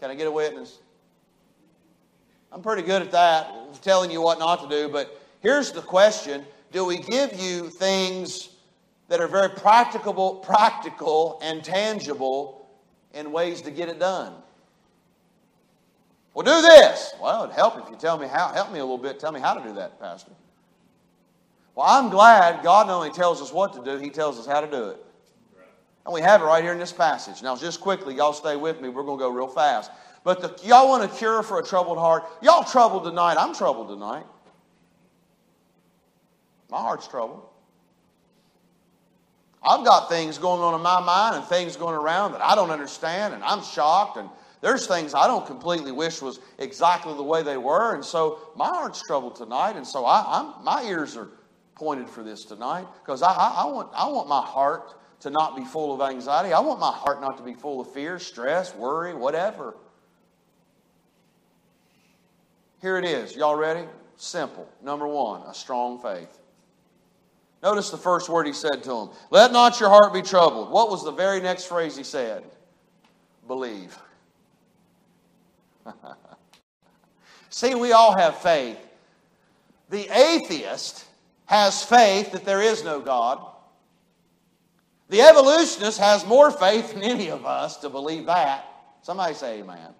Can 0.00 0.12
I 0.12 0.14
get 0.14 0.28
a 0.28 0.30
witness? 0.30 0.78
I'm 2.50 2.62
pretty 2.62 2.82
good 2.82 3.02
at 3.02 3.10
that, 3.12 3.82
telling 3.82 4.10
you 4.10 4.22
what 4.22 4.38
not 4.38 4.62
to 4.62 4.68
do. 4.68 4.88
But 4.88 5.20
here's 5.40 5.72
the 5.72 5.82
question 5.82 6.44
Do 6.72 6.84
we 6.84 6.98
give 6.98 7.38
you 7.38 7.68
things 7.68 8.50
that 9.08 9.20
are 9.20 9.28
very 9.28 9.50
practicable, 9.50 10.36
practical 10.36 11.38
and 11.42 11.62
tangible 11.62 12.68
in 13.14 13.32
ways 13.32 13.62
to 13.62 13.70
get 13.70 13.88
it 13.88 13.98
done? 13.98 14.34
Well, 16.34 16.44
do 16.44 16.62
this. 16.62 17.14
Well, 17.20 17.44
it'd 17.44 17.56
help 17.56 17.78
if 17.78 17.90
you 17.90 17.96
tell 17.96 18.16
me 18.16 18.28
how. 18.28 18.52
Help 18.52 18.72
me 18.72 18.78
a 18.78 18.82
little 18.82 18.98
bit. 18.98 19.18
Tell 19.18 19.32
me 19.32 19.40
how 19.40 19.54
to 19.54 19.62
do 19.66 19.74
that, 19.74 19.98
Pastor. 20.00 20.32
Well, 21.74 21.86
I'm 21.88 22.10
glad 22.10 22.62
God 22.62 22.86
not 22.86 22.94
only 22.94 23.10
tells 23.10 23.42
us 23.42 23.52
what 23.52 23.72
to 23.74 23.84
do, 23.84 24.02
He 24.02 24.10
tells 24.10 24.38
us 24.38 24.46
how 24.46 24.60
to 24.60 24.70
do 24.70 24.90
it. 24.90 25.04
And 26.04 26.14
we 26.14 26.22
have 26.22 26.40
it 26.40 26.44
right 26.44 26.62
here 26.62 26.72
in 26.72 26.78
this 26.78 26.92
passage. 26.92 27.42
Now, 27.42 27.54
just 27.54 27.80
quickly, 27.80 28.14
y'all 28.14 28.32
stay 28.32 28.56
with 28.56 28.80
me. 28.80 28.88
We're 28.88 29.02
going 29.02 29.18
to 29.18 29.22
go 29.22 29.30
real 29.30 29.46
fast. 29.46 29.90
But 30.24 30.40
the, 30.40 30.66
y'all 30.66 30.88
want 30.88 31.04
a 31.04 31.08
cure 31.16 31.42
for 31.42 31.60
a 31.60 31.64
troubled 31.64 31.98
heart? 31.98 32.24
Y'all 32.42 32.64
troubled 32.64 33.04
tonight. 33.04 33.36
I'm 33.38 33.54
troubled 33.54 33.88
tonight. 33.88 34.24
My 36.70 36.78
heart's 36.78 37.08
troubled. 37.08 37.48
I've 39.62 39.84
got 39.84 40.08
things 40.08 40.38
going 40.38 40.60
on 40.60 40.74
in 40.74 40.82
my 40.82 41.00
mind 41.00 41.36
and 41.36 41.44
things 41.44 41.76
going 41.76 41.94
around 41.94 42.32
that 42.32 42.40
I 42.40 42.54
don't 42.54 42.70
understand, 42.70 43.34
and 43.34 43.42
I'm 43.42 43.62
shocked. 43.62 44.16
And 44.16 44.28
there's 44.60 44.86
things 44.86 45.14
I 45.14 45.26
don't 45.26 45.46
completely 45.46 45.92
wish 45.92 46.22
was 46.22 46.40
exactly 46.58 47.14
the 47.14 47.22
way 47.22 47.42
they 47.42 47.56
were, 47.56 47.94
and 47.94 48.04
so 48.04 48.38
my 48.56 48.68
heart's 48.68 49.02
troubled 49.06 49.36
tonight. 49.36 49.76
And 49.76 49.86
so 49.86 50.04
I, 50.04 50.40
am 50.40 50.64
my 50.64 50.82
ears 50.84 51.16
are 51.16 51.28
pointed 51.74 52.08
for 52.08 52.22
this 52.22 52.44
tonight 52.44 52.86
because 53.02 53.22
I, 53.22 53.32
I, 53.32 53.62
I, 53.62 53.64
want 53.66 53.90
I 53.94 54.08
want 54.08 54.28
my 54.28 54.42
heart 54.42 54.94
to 55.20 55.30
not 55.30 55.56
be 55.56 55.64
full 55.64 55.94
of 55.94 56.08
anxiety. 56.08 56.52
I 56.52 56.60
want 56.60 56.80
my 56.80 56.92
heart 56.92 57.20
not 57.20 57.36
to 57.38 57.42
be 57.42 57.54
full 57.54 57.80
of 57.80 57.92
fear, 57.92 58.18
stress, 58.18 58.74
worry, 58.74 59.14
whatever. 59.14 59.76
Here 62.80 62.96
it 62.96 63.04
is. 63.04 63.34
Y'all 63.34 63.56
ready? 63.56 63.86
Simple. 64.16 64.68
Number 64.82 65.06
one, 65.06 65.42
a 65.42 65.54
strong 65.54 66.00
faith. 66.00 66.38
Notice 67.62 67.90
the 67.90 67.96
first 67.96 68.28
word 68.28 68.46
he 68.46 68.52
said 68.52 68.82
to 68.84 68.92
him 68.92 69.08
Let 69.30 69.52
not 69.52 69.80
your 69.80 69.88
heart 69.88 70.12
be 70.12 70.22
troubled. 70.22 70.70
What 70.70 70.90
was 70.90 71.04
the 71.04 71.12
very 71.12 71.40
next 71.40 71.64
phrase 71.64 71.96
he 71.96 72.04
said? 72.04 72.44
Believe. 73.46 73.98
See, 77.50 77.74
we 77.74 77.92
all 77.92 78.16
have 78.16 78.38
faith. 78.38 78.78
The 79.90 80.08
atheist 80.16 81.04
has 81.46 81.82
faith 81.82 82.32
that 82.32 82.44
there 82.44 82.60
is 82.60 82.84
no 82.84 83.00
God. 83.00 83.44
The 85.08 85.22
evolutionist 85.22 85.98
has 85.98 86.26
more 86.26 86.50
faith 86.50 86.92
than 86.92 87.02
any 87.02 87.30
of 87.30 87.46
us 87.46 87.78
to 87.78 87.88
believe 87.88 88.26
that. 88.26 88.66
Somebody 89.00 89.32
say 89.34 89.60
amen. 89.60 89.94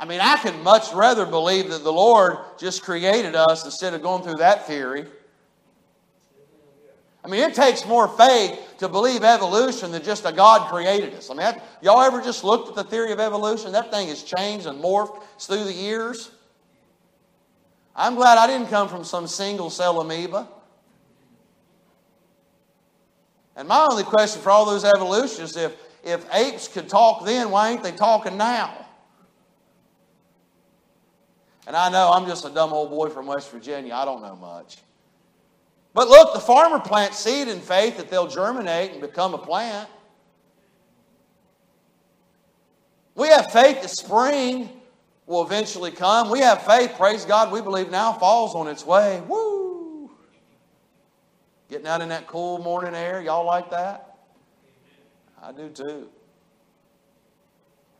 I 0.00 0.06
mean, 0.06 0.20
I 0.20 0.38
can 0.38 0.62
much 0.62 0.94
rather 0.94 1.26
believe 1.26 1.68
that 1.68 1.84
the 1.84 1.92
Lord 1.92 2.38
just 2.58 2.82
created 2.82 3.34
us 3.34 3.66
instead 3.66 3.92
of 3.92 4.00
going 4.00 4.22
through 4.22 4.36
that 4.36 4.66
theory. 4.66 5.04
I 7.22 7.28
mean, 7.28 7.42
it 7.42 7.54
takes 7.54 7.84
more 7.84 8.08
faith 8.08 8.58
to 8.78 8.88
believe 8.88 9.22
evolution 9.22 9.92
than 9.92 10.02
just 10.02 10.24
a 10.24 10.32
God 10.32 10.70
created 10.70 11.12
us. 11.12 11.28
I 11.28 11.34
mean, 11.34 11.42
that, 11.42 11.62
y'all 11.82 12.00
ever 12.00 12.22
just 12.22 12.44
looked 12.44 12.70
at 12.70 12.74
the 12.76 12.84
theory 12.84 13.12
of 13.12 13.20
evolution? 13.20 13.72
That 13.72 13.92
thing 13.92 14.08
has 14.08 14.22
changed 14.22 14.64
and 14.64 14.82
morphed 14.82 15.22
through 15.38 15.64
the 15.64 15.72
years. 15.72 16.30
I'm 17.94 18.14
glad 18.14 18.38
I 18.38 18.46
didn't 18.46 18.68
come 18.68 18.88
from 18.88 19.04
some 19.04 19.26
single 19.26 19.68
cell 19.68 20.00
amoeba. 20.00 20.48
And 23.54 23.68
my 23.68 23.86
only 23.90 24.04
question 24.04 24.40
for 24.40 24.48
all 24.48 24.64
those 24.64 24.86
evolutionists 24.86 25.58
if, 25.58 25.76
if 26.02 26.24
apes 26.32 26.68
could 26.68 26.88
talk 26.88 27.26
then, 27.26 27.50
why 27.50 27.68
ain't 27.68 27.82
they 27.82 27.92
talking 27.92 28.38
now? 28.38 28.79
And 31.70 31.76
I 31.76 31.88
know 31.88 32.10
I'm 32.10 32.26
just 32.26 32.44
a 32.44 32.50
dumb 32.50 32.72
old 32.72 32.90
boy 32.90 33.10
from 33.10 33.26
West 33.26 33.48
Virginia. 33.52 33.94
I 33.94 34.04
don't 34.04 34.22
know 34.22 34.34
much. 34.34 34.78
But 35.94 36.08
look, 36.08 36.34
the 36.34 36.40
farmer 36.40 36.80
plants 36.80 37.20
seed 37.20 37.46
in 37.46 37.60
faith 37.60 37.96
that 37.98 38.10
they'll 38.10 38.26
germinate 38.26 38.90
and 38.90 39.00
become 39.00 39.34
a 39.34 39.38
plant. 39.38 39.88
We 43.14 43.28
have 43.28 43.52
faith 43.52 43.82
that 43.82 43.90
spring 43.90 44.68
will 45.26 45.46
eventually 45.46 45.92
come. 45.92 46.28
We 46.28 46.40
have 46.40 46.60
faith, 46.62 46.94
praise 46.96 47.24
God, 47.24 47.52
we 47.52 47.60
believe 47.60 47.88
now 47.88 48.14
fall's 48.14 48.56
on 48.56 48.66
its 48.66 48.84
way. 48.84 49.22
Woo! 49.28 50.10
Getting 51.68 51.86
out 51.86 52.00
in 52.00 52.08
that 52.08 52.26
cool 52.26 52.58
morning 52.58 52.96
air, 52.96 53.22
y'all 53.22 53.46
like 53.46 53.70
that? 53.70 54.18
I 55.40 55.52
do 55.52 55.68
too. 55.68 56.08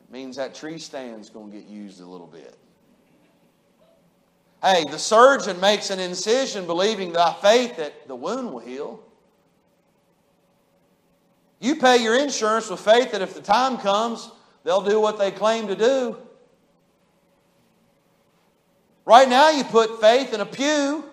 It 0.03 0.11
means 0.11 0.35
that 0.35 0.55
tree 0.55 0.77
stand's 0.77 1.29
going 1.29 1.49
to 1.51 1.57
get 1.57 1.67
used 1.67 2.01
a 2.01 2.05
little 2.05 2.27
bit. 2.27 2.57
Hey, 4.63 4.85
the 4.85 4.99
surgeon 4.99 5.59
makes 5.59 5.89
an 5.89 5.99
incision 5.99 6.67
believing 6.67 7.11
by 7.11 7.33
faith 7.41 7.77
that 7.77 8.07
the 8.07 8.15
wound 8.15 8.53
will 8.53 8.59
heal. 8.59 9.03
You 11.59 11.75
pay 11.75 11.97
your 12.03 12.19
insurance 12.19 12.69
with 12.69 12.79
faith 12.79 13.11
that 13.11 13.21
if 13.21 13.33
the 13.33 13.41
time 13.41 13.77
comes, 13.77 14.29
they'll 14.63 14.81
do 14.81 14.99
what 14.99 15.17
they 15.17 15.31
claim 15.31 15.67
to 15.67 15.75
do. 15.75 16.17
Right 19.05 19.27
now, 19.27 19.49
you 19.49 19.63
put 19.63 19.99
faith 19.99 20.33
in 20.33 20.41
a 20.41 20.45
pew. 20.45 21.05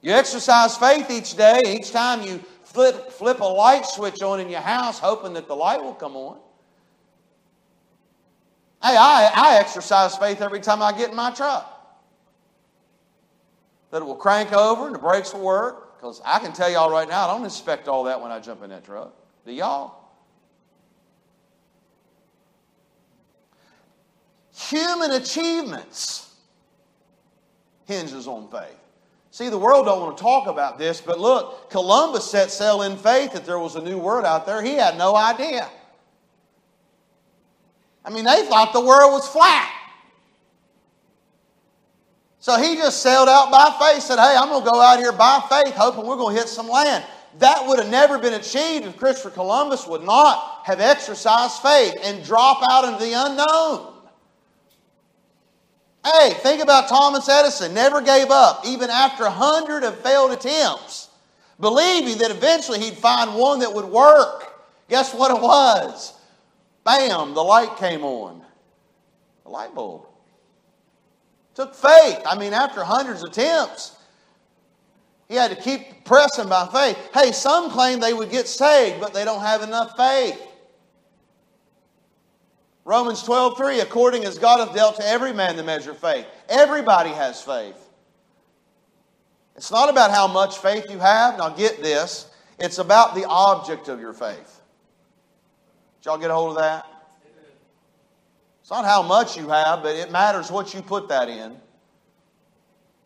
You 0.00 0.12
exercise 0.12 0.76
faith 0.76 1.10
each 1.10 1.36
day. 1.36 1.62
Each 1.64 1.92
time 1.92 2.22
you 2.22 2.42
flip, 2.64 3.12
flip 3.12 3.40
a 3.40 3.44
light 3.44 3.86
switch 3.86 4.20
on 4.22 4.40
in 4.40 4.48
your 4.48 4.60
house, 4.60 4.98
hoping 4.98 5.32
that 5.34 5.46
the 5.46 5.56
light 5.56 5.82
will 5.82 5.94
come 5.94 6.16
on. 6.16 6.38
Hey, 8.82 8.96
I, 8.96 9.30
I 9.34 9.58
exercise 9.58 10.16
faith 10.16 10.40
every 10.40 10.60
time 10.60 10.82
I 10.82 10.92
get 10.92 11.10
in 11.10 11.16
my 11.16 11.30
truck. 11.32 11.74
That 13.90 14.02
it 14.02 14.04
will 14.04 14.14
crank 14.14 14.52
over 14.52 14.86
and 14.86 14.94
the 14.94 15.00
brakes 15.00 15.32
will 15.34 15.40
work. 15.40 15.96
Because 15.96 16.22
I 16.24 16.38
can 16.38 16.52
tell 16.52 16.70
y'all 16.70 16.90
right 16.90 17.08
now, 17.08 17.28
I 17.28 17.34
don't 17.34 17.44
inspect 17.44 17.88
all 17.88 18.04
that 18.04 18.20
when 18.20 18.30
I 18.30 18.38
jump 18.38 18.62
in 18.62 18.70
that 18.70 18.84
truck. 18.84 19.12
Do 19.44 19.52
y'all? 19.52 19.94
Human 24.54 25.12
achievements 25.12 26.34
hinges 27.86 28.28
on 28.28 28.48
faith. 28.48 28.76
See, 29.30 29.48
the 29.48 29.58
world 29.58 29.86
don't 29.86 30.00
want 30.00 30.16
to 30.16 30.22
talk 30.22 30.46
about 30.46 30.78
this, 30.78 31.00
but 31.00 31.18
look, 31.18 31.70
Columbus 31.70 32.30
set 32.30 32.50
sail 32.50 32.82
in 32.82 32.96
faith 32.96 33.32
that 33.32 33.44
there 33.44 33.58
was 33.58 33.76
a 33.76 33.82
new 33.82 33.98
world 33.98 34.24
out 34.24 34.46
there. 34.46 34.62
He 34.62 34.74
had 34.74 34.98
no 34.98 35.16
idea. 35.16 35.68
I 38.08 38.10
mean, 38.10 38.24
they 38.24 38.42
thought 38.46 38.72
the 38.72 38.80
world 38.80 39.12
was 39.12 39.28
flat. 39.28 39.70
So 42.40 42.56
he 42.58 42.74
just 42.76 43.02
sailed 43.02 43.28
out 43.28 43.50
by 43.50 43.76
faith, 43.78 44.02
said, 44.02 44.16
Hey, 44.16 44.34
I'm 44.34 44.48
going 44.48 44.64
to 44.64 44.70
go 44.70 44.80
out 44.80 44.98
here 44.98 45.12
by 45.12 45.44
faith, 45.50 45.74
hoping 45.74 46.06
we're 46.06 46.16
going 46.16 46.34
to 46.34 46.40
hit 46.40 46.48
some 46.48 46.70
land. 46.70 47.04
That 47.38 47.66
would 47.66 47.78
have 47.78 47.90
never 47.90 48.18
been 48.18 48.32
achieved 48.32 48.86
if 48.86 48.96
Christopher 48.96 49.28
Columbus 49.28 49.86
would 49.86 50.04
not 50.04 50.62
have 50.64 50.80
exercised 50.80 51.60
faith 51.60 51.96
and 52.02 52.24
drop 52.24 52.62
out 52.70 52.86
into 52.86 53.04
the 53.04 53.12
unknown. 53.12 53.92
Hey, 56.02 56.32
think 56.38 56.62
about 56.62 56.88
Thomas 56.88 57.28
Edison. 57.28 57.74
Never 57.74 58.00
gave 58.00 58.30
up, 58.30 58.62
even 58.64 58.88
after 58.88 59.24
a 59.24 59.30
hundred 59.30 59.84
of 59.84 59.98
failed 59.98 60.32
attempts, 60.32 61.10
believing 61.60 62.16
that 62.18 62.30
eventually 62.30 62.80
he'd 62.80 62.96
find 62.96 63.34
one 63.34 63.58
that 63.58 63.74
would 63.74 63.84
work. 63.84 64.64
Guess 64.88 65.12
what 65.12 65.30
it 65.30 65.42
was? 65.42 66.14
Bam, 66.88 67.34
the 67.34 67.44
light 67.44 67.76
came 67.76 68.02
on. 68.02 68.40
The 69.44 69.50
light 69.50 69.74
bulb. 69.74 70.06
Took 71.54 71.74
faith. 71.74 72.22
I 72.24 72.34
mean, 72.38 72.54
after 72.54 72.82
hundreds 72.82 73.22
of 73.22 73.28
attempts, 73.28 73.94
he 75.28 75.34
had 75.34 75.50
to 75.50 75.56
keep 75.62 76.06
pressing 76.06 76.48
by 76.48 76.66
faith. 76.68 76.96
Hey, 77.12 77.32
some 77.32 77.70
claim 77.70 78.00
they 78.00 78.14
would 78.14 78.30
get 78.30 78.48
saved, 78.48 79.02
but 79.02 79.12
they 79.12 79.26
don't 79.26 79.42
have 79.42 79.60
enough 79.60 79.98
faith. 79.98 80.40
Romans 82.86 83.22
12, 83.22 83.58
3, 83.58 83.80
according 83.80 84.24
as 84.24 84.38
God 84.38 84.66
hath 84.66 84.74
dealt 84.74 84.96
to 84.96 85.06
every 85.06 85.34
man 85.34 85.56
the 85.56 85.62
measure 85.62 85.90
of 85.90 85.98
faith. 85.98 86.24
Everybody 86.48 87.10
has 87.10 87.42
faith. 87.42 87.76
It's 89.56 89.70
not 89.70 89.90
about 89.90 90.10
how 90.10 90.26
much 90.26 90.56
faith 90.56 90.86
you 90.88 91.00
have. 91.00 91.36
Now 91.36 91.50
get 91.50 91.82
this. 91.82 92.30
It's 92.58 92.78
about 92.78 93.14
the 93.14 93.26
object 93.26 93.88
of 93.88 94.00
your 94.00 94.14
faith. 94.14 94.57
Did 95.98 96.06
y'all 96.06 96.18
get 96.18 96.30
a 96.30 96.34
hold 96.34 96.56
of 96.56 96.62
that? 96.62 96.86
It's 98.60 98.70
not 98.70 98.84
how 98.84 99.02
much 99.02 99.36
you 99.36 99.48
have, 99.48 99.82
but 99.82 99.96
it 99.96 100.12
matters 100.12 100.50
what 100.50 100.74
you 100.74 100.82
put 100.82 101.08
that 101.08 101.28
in. 101.28 101.56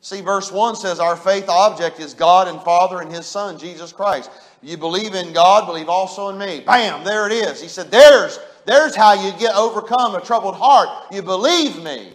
See, 0.00 0.20
verse 0.20 0.50
1 0.50 0.74
says, 0.74 0.98
Our 0.98 1.16
faith 1.16 1.48
object 1.48 2.00
is 2.00 2.12
God 2.12 2.48
and 2.48 2.60
Father 2.62 3.00
and 3.00 3.12
His 3.12 3.24
Son, 3.24 3.56
Jesus 3.56 3.92
Christ. 3.92 4.30
You 4.60 4.76
believe 4.76 5.14
in 5.14 5.32
God, 5.32 5.66
believe 5.66 5.88
also 5.88 6.28
in 6.30 6.38
me. 6.38 6.60
Bam, 6.66 7.04
there 7.04 7.26
it 7.26 7.32
is. 7.32 7.62
He 7.62 7.68
said, 7.68 7.92
There's, 7.92 8.40
there's 8.66 8.96
how 8.96 9.12
you 9.12 9.32
get 9.38 9.54
overcome 9.54 10.16
a 10.16 10.20
troubled 10.20 10.56
heart. 10.56 10.88
You 11.12 11.22
believe 11.22 11.80
me. 11.82 12.14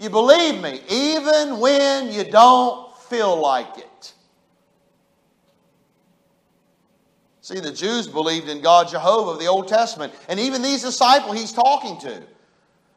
You 0.00 0.10
believe 0.10 0.60
me, 0.60 0.80
even 0.90 1.60
when 1.60 2.12
you 2.12 2.24
don't 2.24 2.96
feel 2.98 3.40
like 3.40 3.78
it. 3.78 3.88
See, 7.44 7.60
the 7.60 7.72
Jews 7.72 8.06
believed 8.06 8.48
in 8.48 8.62
God 8.62 8.88
Jehovah 8.88 9.32
of 9.32 9.38
the 9.38 9.48
Old 9.48 9.68
Testament. 9.68 10.14
And 10.30 10.40
even 10.40 10.62
these 10.62 10.80
disciples 10.80 11.38
he's 11.38 11.52
talking 11.52 12.00
to, 12.00 12.22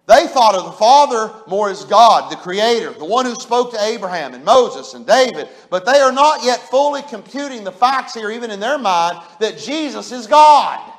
they 0.06 0.26
thought 0.28 0.56
of 0.56 0.64
the 0.64 0.72
Father 0.72 1.34
more 1.48 1.70
as 1.70 1.84
God, 1.84 2.32
the 2.32 2.38
Creator, 2.38 2.94
the 2.94 3.04
one 3.04 3.26
who 3.26 3.36
spoke 3.36 3.72
to 3.72 3.84
Abraham 3.84 4.34
and 4.34 4.46
Moses 4.46 4.94
and 4.94 5.06
David. 5.06 5.50
But 5.70 5.86
they 5.86 6.00
are 6.00 6.14
not 6.14 6.46
yet 6.46 6.62
fully 6.70 7.02
computing 7.02 7.66
the 7.66 7.74
facts 7.74 8.14
here, 8.14 8.32
even 8.32 8.50
in 8.50 8.62
their 8.62 8.78
mind, 8.78 9.22
that 9.42 9.58
Jesus 9.58 10.14
is 10.14 10.28
God. 10.28 10.94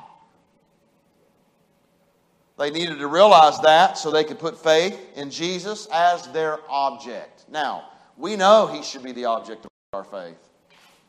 They 2.59 2.71
needed 2.71 2.99
to 2.99 3.07
realize 3.07 3.59
that 3.61 3.97
so 3.97 4.11
they 4.11 4.25
could 4.25 4.39
put 4.39 4.63
faith 4.63 5.01
in 5.17 5.31
Jesus 5.31 5.89
as 5.91 6.27
their 6.33 6.59
object. 6.69 7.47
Now, 7.49 7.93
we 8.19 8.37
know 8.37 8.67
he 8.67 8.83
should 8.83 9.03
be 9.03 9.13
the 9.13 9.25
object 9.25 9.65
of 9.65 9.71
our 9.95 10.05
faith. 10.05 10.37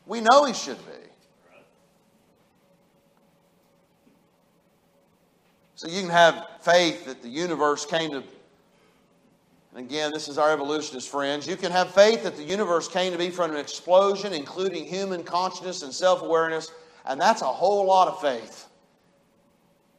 We 0.06 0.22
know 0.22 0.46
he 0.46 0.54
should 0.54 0.78
be. 0.86 1.09
So 5.80 5.88
you 5.88 6.02
can 6.02 6.10
have 6.10 6.46
faith 6.60 7.06
that 7.06 7.22
the 7.22 7.28
universe 7.30 7.86
came 7.86 8.10
to, 8.10 8.16
and 8.18 9.86
again, 9.86 10.12
this 10.12 10.28
is 10.28 10.36
our 10.36 10.52
evolutionist 10.52 11.08
friends. 11.08 11.46
You 11.46 11.56
can 11.56 11.72
have 11.72 11.94
faith 11.94 12.22
that 12.24 12.36
the 12.36 12.42
universe 12.42 12.86
came 12.86 13.12
to 13.12 13.18
be 13.18 13.30
from 13.30 13.52
an 13.52 13.56
explosion, 13.56 14.34
including 14.34 14.84
human 14.84 15.24
consciousness 15.24 15.82
and 15.82 15.90
self 15.90 16.20
awareness, 16.20 16.70
and 17.06 17.18
that's 17.18 17.40
a 17.40 17.46
whole 17.46 17.86
lot 17.86 18.08
of 18.08 18.20
faith. 18.20 18.66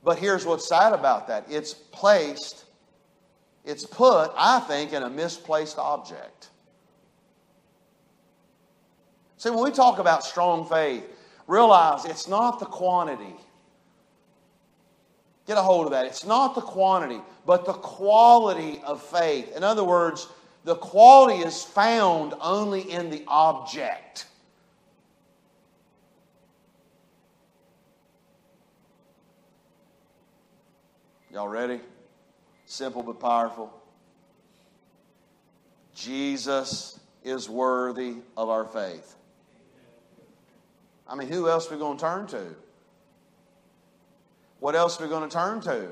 But 0.04 0.20
here's 0.20 0.46
what's 0.46 0.70
sad 0.70 0.94
about 0.94 1.28
that 1.30 1.48
it's 1.50 1.74
placed, 1.74 2.66
it's 3.66 3.84
put, 3.84 4.32
I 4.38 4.60
think, 4.60 4.94
in 4.94 5.02
a 5.02 5.10
misplaced 5.10 5.80
object. 5.80 6.50
See, 9.38 9.50
when 9.50 9.64
we 9.64 9.72
talk 9.72 9.98
about 9.98 10.24
strong 10.24 10.70
faith, 10.70 11.06
realize 11.48 12.06
it's 12.06 12.28
not 12.28 12.60
the 12.60 12.68
quantity. 12.68 13.36
Get 15.52 15.58
a 15.58 15.64
hold 15.64 15.88
of 15.88 15.92
that. 15.92 16.06
It's 16.06 16.26
not 16.26 16.56
the 16.56 16.62
quantity, 16.62 17.20
but 17.46 17.66
the 17.66 17.74
quality 17.74 18.80
of 18.86 19.04
faith. 19.04 19.54
In 19.54 19.66
other 19.66 19.84
words, 19.84 20.30
the 20.64 20.76
quality 20.76 21.44
is 21.44 21.62
found 21.62 22.34
only 22.40 22.90
in 22.90 23.10
the 23.10 23.26
object. 23.28 24.28
Y'all 31.34 31.50
ready? 31.50 31.82
Simple 32.66 33.04
but 33.04 33.20
powerful. 33.20 33.74
Jesus 35.94 36.98
is 37.26 37.50
worthy 37.50 38.16
of 38.38 38.48
our 38.48 38.64
faith. 38.64 39.16
I 41.10 41.16
mean, 41.16 41.28
who 41.28 41.50
else 41.50 41.68
are 41.70 41.74
we 41.74 41.78
going 41.78 41.98
to 41.98 42.02
turn 42.02 42.28
to? 42.28 42.56
What 44.62 44.74
else 44.74 44.98
are 44.98 45.04
we 45.04 45.10
going 45.10 45.30
to 45.30 45.36
turn 45.36 45.60
to? 45.64 45.90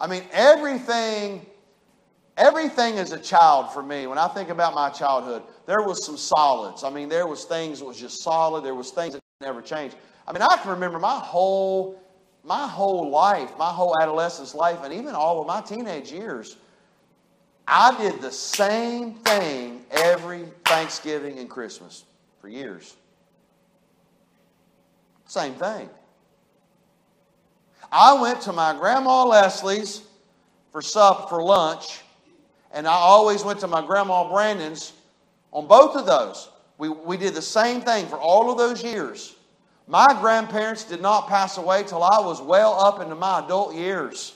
I 0.00 0.06
mean, 0.06 0.22
everything, 0.32 1.44
everything 2.38 2.96
as 2.98 3.12
a 3.12 3.18
child 3.18 3.74
for 3.74 3.82
me, 3.82 4.06
when 4.06 4.16
I 4.16 4.28
think 4.28 4.48
about 4.48 4.74
my 4.74 4.88
childhood, 4.88 5.42
there 5.66 5.82
was 5.82 6.06
some 6.06 6.16
solids. 6.16 6.82
I 6.82 6.88
mean, 6.88 7.10
there 7.10 7.26
was 7.26 7.44
things 7.44 7.80
that 7.80 7.84
was 7.84 8.00
just 8.00 8.22
solid. 8.22 8.64
There 8.64 8.74
was 8.74 8.90
things 8.90 9.12
that 9.12 9.20
never 9.42 9.60
changed. 9.60 9.96
I 10.26 10.32
mean, 10.32 10.40
I 10.40 10.56
can 10.56 10.70
remember 10.70 10.98
my 10.98 11.18
whole, 11.18 12.02
my 12.42 12.66
whole 12.66 13.10
life, 13.10 13.50
my 13.58 13.70
whole 13.70 14.00
adolescence 14.00 14.54
life, 14.54 14.78
and 14.82 14.94
even 14.94 15.14
all 15.14 15.42
of 15.42 15.46
my 15.46 15.60
teenage 15.60 16.10
years 16.10 16.56
I 17.66 17.96
did 17.96 18.20
the 18.20 18.30
same 18.30 19.14
thing 19.14 19.84
every 19.90 20.44
Thanksgiving 20.64 21.38
and 21.38 21.48
Christmas 21.48 22.04
for 22.40 22.48
years. 22.48 22.96
Same 25.26 25.54
thing. 25.54 25.88
I 27.92 28.14
went 28.14 28.40
to 28.42 28.52
my 28.52 28.74
grandma 28.74 29.24
Leslie's 29.24 30.00
for 30.72 30.80
sup 30.80 31.28
for 31.28 31.42
lunch, 31.42 32.00
and 32.72 32.88
I 32.88 32.94
always 32.94 33.44
went 33.44 33.60
to 33.60 33.66
my 33.66 33.84
grandma 33.84 34.30
Brandon's 34.30 34.94
on 35.52 35.66
both 35.66 35.94
of 35.94 36.06
those. 36.06 36.48
We, 36.78 36.88
we 36.88 37.18
did 37.18 37.34
the 37.34 37.42
same 37.42 37.82
thing 37.82 38.06
for 38.06 38.16
all 38.16 38.50
of 38.50 38.56
those 38.56 38.82
years. 38.82 39.36
My 39.86 40.16
grandparents 40.20 40.84
did 40.84 41.02
not 41.02 41.28
pass 41.28 41.58
away 41.58 41.82
till 41.82 42.02
I 42.02 42.18
was 42.20 42.40
well 42.40 42.80
up 42.80 43.02
into 43.02 43.14
my 43.14 43.44
adult 43.44 43.74
years. 43.74 44.34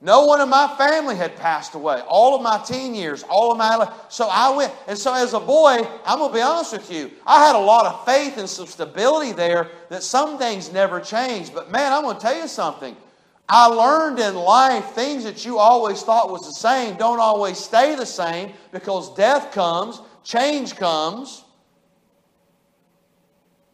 No 0.00 0.26
one 0.26 0.40
in 0.40 0.48
my 0.48 0.72
family 0.78 1.16
had 1.16 1.34
passed 1.36 1.74
away. 1.74 2.00
All 2.06 2.36
of 2.36 2.42
my 2.42 2.58
teen 2.58 2.94
years, 2.94 3.24
all 3.24 3.50
of 3.50 3.58
my 3.58 3.74
life. 3.74 3.92
So 4.08 4.28
I 4.30 4.54
went, 4.56 4.72
and 4.86 4.96
so 4.96 5.12
as 5.12 5.34
a 5.34 5.40
boy, 5.40 5.78
I'm 6.04 6.18
going 6.18 6.30
to 6.30 6.34
be 6.34 6.40
honest 6.40 6.72
with 6.72 6.90
you, 6.90 7.10
I 7.26 7.44
had 7.44 7.56
a 7.56 7.58
lot 7.58 7.84
of 7.84 8.04
faith 8.04 8.38
and 8.38 8.48
some 8.48 8.66
stability 8.66 9.32
there 9.32 9.70
that 9.88 10.04
some 10.04 10.38
things 10.38 10.72
never 10.72 11.00
changed. 11.00 11.52
But 11.52 11.72
man, 11.72 11.92
I'm 11.92 12.02
going 12.02 12.14
to 12.14 12.22
tell 12.22 12.36
you 12.36 12.46
something. 12.46 12.96
I 13.48 13.66
learned 13.66 14.20
in 14.20 14.36
life 14.36 14.90
things 14.90 15.24
that 15.24 15.44
you 15.44 15.58
always 15.58 16.02
thought 16.02 16.30
was 16.30 16.46
the 16.46 16.52
same 16.52 16.96
don't 16.96 17.18
always 17.18 17.58
stay 17.58 17.94
the 17.96 18.06
same 18.06 18.52
because 18.72 19.12
death 19.14 19.52
comes, 19.52 20.00
change 20.22 20.76
comes. 20.76 21.44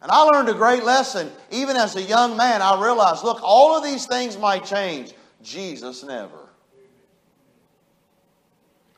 And 0.01 0.09
I 0.11 0.21
learned 0.21 0.49
a 0.49 0.53
great 0.53 0.83
lesson. 0.83 1.29
Even 1.51 1.75
as 1.75 1.95
a 1.97 2.01
young 2.01 2.37
man, 2.37 2.61
I 2.61 2.81
realized 2.81 3.23
look, 3.23 3.41
all 3.43 3.77
of 3.77 3.83
these 3.83 4.07
things 4.07 4.37
might 4.37 4.63
change. 4.63 5.13
Jesus 5.45 6.03
never. 6.03 6.49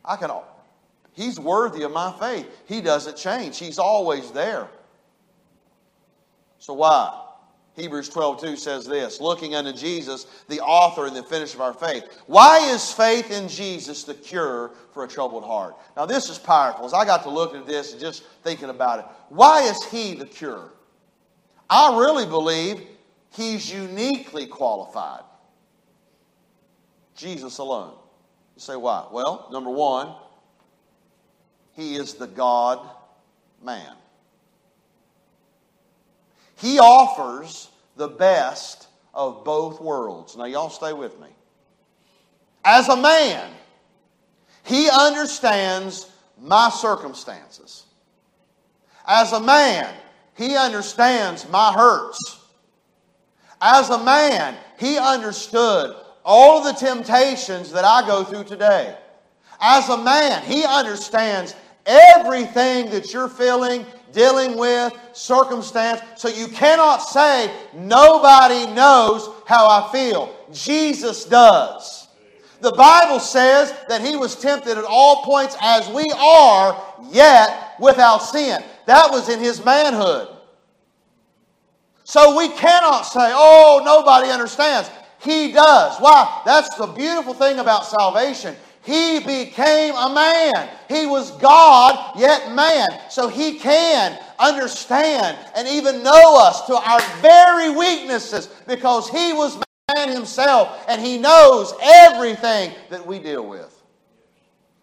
I 0.04 0.16
can 0.16 0.32
He's 1.14 1.40
worthy 1.40 1.84
of 1.84 1.92
my 1.92 2.14
faith. 2.20 2.48
He 2.68 2.80
doesn't 2.80 3.18
change. 3.18 3.58
He's 3.58 3.80
always 3.80 4.32
there. 4.32 4.68
So 6.60 6.74
why? 6.74 7.24
Hebrews 7.76 8.10
12, 8.10 8.42
2 8.42 8.56
says 8.56 8.86
this 8.86 9.22
looking 9.22 9.56
unto 9.56 9.72
Jesus, 9.72 10.26
the 10.48 10.60
author 10.60 11.06
and 11.06 11.16
the 11.16 11.24
finisher 11.24 11.58
of 11.58 11.62
our 11.62 11.74
faith. 11.74 12.04
Why 12.26 12.60
is 12.72 12.92
faith 12.92 13.32
in 13.32 13.48
Jesus 13.48 14.04
the 14.04 14.16
cure 14.16 14.72
for 14.94 15.04
a 15.04 15.08
troubled 15.08 15.44
heart? 15.44 15.76
Now, 15.96 16.06
this 16.06 16.30
is 16.30 16.40
powerful. 16.40 16.86
As 16.86 16.94
I 16.94 17.06
got 17.06 17.24
to 17.24 17.30
look 17.30 17.56
at 17.56 17.68
this 17.68 17.92
and 17.92 18.02
just 18.02 18.24
thinking 18.44 18.70
about 18.70 19.00
it, 19.00 19.06
why 19.30 19.62
is 19.64 19.84
he 19.86 20.16
the 20.16 20.26
cure? 20.26 20.72
I 21.70 22.00
really 22.00 22.26
believe 22.26 22.82
he's 23.32 23.72
uniquely 23.72 24.48
qualified. 24.48 25.22
Jesus 27.18 27.58
alone. 27.58 27.94
You 28.56 28.62
say, 28.62 28.76
why? 28.76 29.06
Well, 29.12 29.50
number 29.52 29.70
one, 29.70 30.16
he 31.74 31.96
is 31.96 32.14
the 32.14 32.28
God 32.28 32.80
man. 33.62 33.94
He 36.56 36.80
offers 36.80 37.70
the 37.98 38.08
best 38.08 38.88
of 39.14 39.44
both 39.44 39.82
worlds. 39.82 40.38
Now, 40.38 40.46
y'all 40.46 40.70
stay 40.70 40.94
with 40.94 41.20
me. 41.20 41.28
As 42.64 42.88
a 42.88 42.96
man, 42.96 43.52
he 44.64 44.90
understands 44.90 46.10
my 46.40 46.70
circumstances. 46.70 47.86
As 49.08 49.32
a 49.34 49.40
man, 49.40 49.94
he 50.36 50.56
understands 50.56 51.48
my 51.50 51.74
hurts. 51.74 52.40
As 53.62 53.90
a 53.90 54.04
man, 54.04 54.56
he 54.80 54.98
understood 54.98 55.96
all 56.28 56.62
the 56.62 56.74
temptations 56.74 57.72
that 57.72 57.86
I 57.86 58.06
go 58.06 58.26
through 58.26 58.44
today. 58.44 58.96
As 59.62 59.88
a 59.88 59.98
man, 59.98 60.44
he 60.44 60.66
understands 60.66 61.56
everything 61.86 62.92
that 62.92 63.14
you're 63.14 63.30
feeling, 63.30 63.86
dealing 64.12 64.58
with, 64.58 64.94
circumstance. 65.14 66.02
So 66.18 66.28
you 66.28 66.50
cannot 66.50 66.98
say, 66.98 67.50
nobody 67.74 68.72
knows 68.74 69.30
how 69.48 69.68
I 69.68 69.90
feel. 69.94 70.36
Jesus 70.52 71.24
does. 71.24 72.10
The 72.60 72.74
Bible 72.74 73.22
says 73.22 73.74
that 73.88 74.02
he 74.02 74.18
was 74.18 74.36
tempted 74.36 74.78
at 74.78 74.84
all 74.84 75.24
points 75.24 75.56
as 75.62 75.88
we 75.90 76.12
are, 76.18 76.84
yet 77.10 77.76
without 77.80 78.18
sin. 78.18 78.62
That 78.86 79.12
was 79.12 79.30
in 79.30 79.40
his 79.40 79.64
manhood. 79.64 80.28
So 82.04 82.38
we 82.38 82.50
cannot 82.50 83.04
say, 83.04 83.32
oh, 83.34 83.82
nobody 83.86 84.30
understands. 84.30 84.90
He 85.28 85.52
does. 85.52 86.00
Why? 86.00 86.42
That's 86.46 86.74
the 86.78 86.88
beautiful 86.88 87.34
thing 87.34 87.60
about 87.60 87.86
salvation. 87.86 88.56
He 88.82 89.20
became 89.20 89.94
a 89.94 90.14
man. 90.14 90.70
He 90.88 91.06
was 91.06 91.32
God, 91.32 92.18
yet 92.18 92.54
man. 92.56 92.88
So 93.10 93.28
he 93.28 93.60
can 93.60 94.18
understand 94.40 95.38
and 95.54 95.68
even 95.68 96.02
know 96.02 96.40
us 96.40 96.66
to 96.68 96.76
our 96.76 97.02
very 97.22 97.72
weaknesses 97.72 98.48
because 98.70 99.10
he 99.10 99.34
was 99.34 99.62
man 99.94 100.10
himself 100.10 100.86
and 100.88 101.02
he 101.02 101.18
knows 101.18 101.74
everything 101.84 102.72
that 102.90 103.06
we 103.06 103.20
deal 103.20 103.46
with. 103.46 103.78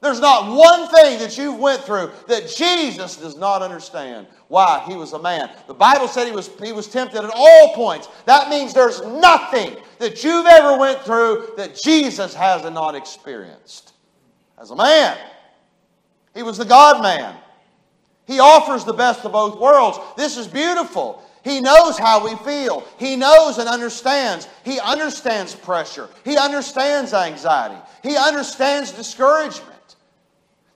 There's 0.03 0.21
not 0.21 0.55
one 0.55 0.91
thing 0.91 1.19
that 1.21 1.39
you've 1.39 1.59
went 1.59 1.81
through 1.81 2.11
that 2.29 2.47
Jesus 2.55 3.17
does 3.17 3.39
not 3.39 3.63
understand. 3.63 4.27
Why? 4.49 4.85
He 4.87 4.97
was 4.97 5.15
a 5.15 5.19
man. 5.19 5.49
The 5.67 5.73
Bible 5.73 6.09
said 6.09 6.27
he 6.27 6.33
was, 6.33 6.51
he 6.63 6.73
was 6.73 6.89
tempted 6.89 7.25
at 7.25 7.31
all 7.35 7.75
points. 7.75 8.09
That 8.27 8.51
means 8.51 8.75
there's 8.75 9.01
nothing 9.01 9.79
that 10.05 10.23
you've 10.23 10.45
ever 10.45 10.77
went 10.79 11.01
through 11.01 11.55
that 11.57 11.75
Jesus 11.75 12.35
has 12.35 12.63
not 12.71 12.95
experienced. 12.95 13.95
As 14.61 14.71
a 14.71 14.77
man, 14.77 15.17
he 16.35 16.43
was 16.43 16.59
the 16.59 16.65
God 16.67 17.03
man. 17.03 17.35
He 18.27 18.39
offers 18.39 18.85
the 18.85 18.93
best 18.93 19.25
of 19.25 19.33
both 19.33 19.59
worlds. 19.59 19.99
This 20.15 20.37
is 20.37 20.47
beautiful. 20.47 21.23
He 21.43 21.61
knows 21.61 21.99
how 21.99 22.23
we 22.23 22.37
feel. 22.37 22.87
He 22.99 23.17
knows 23.17 23.57
and 23.57 23.67
understands. 23.67 24.47
He 24.63 24.79
understands 24.79 25.55
pressure. 25.55 26.09
He 26.23 26.37
understands 26.37 27.15
anxiety. 27.15 27.81
He 28.03 28.15
understands 28.17 28.93
discouragement. 28.93 29.97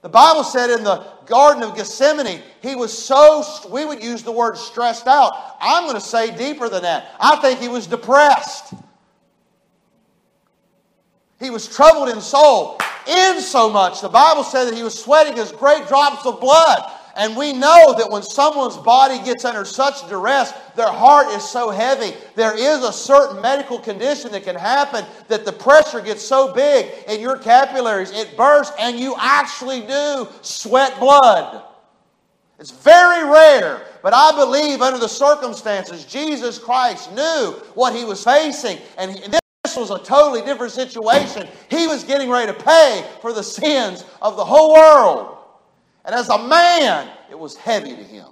The 0.00 0.08
Bible 0.08 0.44
said 0.44 0.70
in 0.70 0.84
the 0.84 1.04
Garden 1.26 1.62
of 1.62 1.76
Gethsemane, 1.76 2.40
he 2.62 2.74
was 2.74 2.96
so, 2.96 3.44
we 3.68 3.84
would 3.84 4.02
use 4.02 4.22
the 4.22 4.32
word 4.32 4.56
stressed 4.56 5.06
out. 5.06 5.32
I'm 5.60 5.84
going 5.84 5.96
to 5.96 6.00
say 6.00 6.34
deeper 6.34 6.70
than 6.70 6.82
that. 6.82 7.14
I 7.20 7.36
think 7.36 7.60
he 7.60 7.68
was 7.68 7.86
depressed. 7.86 8.72
He 11.40 11.50
was 11.50 11.68
troubled 11.68 12.08
in 12.08 12.20
soul, 12.20 12.78
in 13.06 13.40
so 13.40 13.70
much. 13.70 14.00
The 14.00 14.08
Bible 14.08 14.44
said 14.44 14.64
that 14.64 14.74
he 14.74 14.82
was 14.82 14.98
sweating 14.98 15.36
his 15.36 15.52
great 15.52 15.86
drops 15.86 16.26
of 16.26 16.40
blood. 16.40 16.80
And 17.16 17.36
we 17.36 17.52
know 17.52 17.96
that 17.98 18.08
when 18.10 18.22
someone's 18.22 18.76
body 18.76 19.18
gets 19.24 19.44
under 19.44 19.64
such 19.64 20.08
duress, 20.08 20.52
their 20.76 20.90
heart 20.90 21.26
is 21.28 21.42
so 21.42 21.70
heavy. 21.70 22.16
There 22.36 22.56
is 22.56 22.84
a 22.84 22.92
certain 22.92 23.42
medical 23.42 23.80
condition 23.80 24.30
that 24.32 24.44
can 24.44 24.54
happen 24.54 25.04
that 25.26 25.44
the 25.44 25.52
pressure 25.52 26.00
gets 26.00 26.22
so 26.22 26.54
big 26.54 26.92
in 27.08 27.20
your 27.20 27.36
capillaries, 27.36 28.12
it 28.12 28.36
bursts, 28.36 28.72
and 28.78 29.00
you 29.00 29.16
actually 29.18 29.80
do 29.80 30.28
sweat 30.42 30.96
blood. 31.00 31.64
It's 32.60 32.70
very 32.70 33.28
rare, 33.28 33.84
but 34.02 34.14
I 34.14 34.32
believe 34.36 34.80
under 34.80 34.98
the 34.98 35.08
circumstances, 35.08 36.04
Jesus 36.04 36.58
Christ 36.58 37.12
knew 37.12 37.52
what 37.74 37.96
he 37.96 38.04
was 38.04 38.22
facing. 38.22 38.78
And 38.96 39.16
this 39.16 39.40
was 39.78 39.90
a 39.90 39.98
totally 39.98 40.42
different 40.42 40.72
situation. 40.72 41.48
He 41.70 41.86
was 41.86 42.04
getting 42.04 42.28
ready 42.30 42.52
to 42.52 42.58
pay 42.58 43.04
for 43.20 43.32
the 43.32 43.42
sins 43.42 44.04
of 44.20 44.36
the 44.36 44.44
whole 44.44 44.72
world. 44.72 45.36
And 46.04 46.14
as 46.14 46.28
a 46.28 46.38
man, 46.38 47.10
it 47.30 47.38
was 47.38 47.56
heavy 47.56 47.94
to 47.94 48.02
him. 48.02 48.28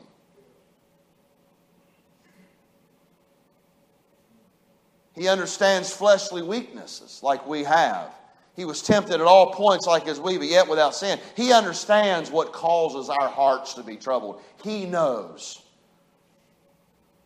He 5.15 5.29
understands 5.29 5.93
fleshly 5.93 6.43
weaknesses 6.43 7.21
like 7.23 7.47
we 7.47 7.65
have. 7.65 8.11
He 8.55 8.65
was 8.65 8.83
tempted 8.83 9.15
at 9.15 9.21
all 9.23 9.53
points 9.53 9.87
like 9.87 10.09
as 10.09 10.21
we, 10.21 10.39
but 10.39 10.47
yet 10.47 10.69
without 10.69 10.95
sin. 10.95 11.19
He 11.35 11.53
understands 11.53 12.31
what 12.31 12.53
causes 12.53 13.09
our 13.09 13.29
hearts 13.29 13.75
to 13.75 13.83
be 13.83 13.97
troubled. 13.97 14.41
He 14.63 14.87
knows. 14.87 15.63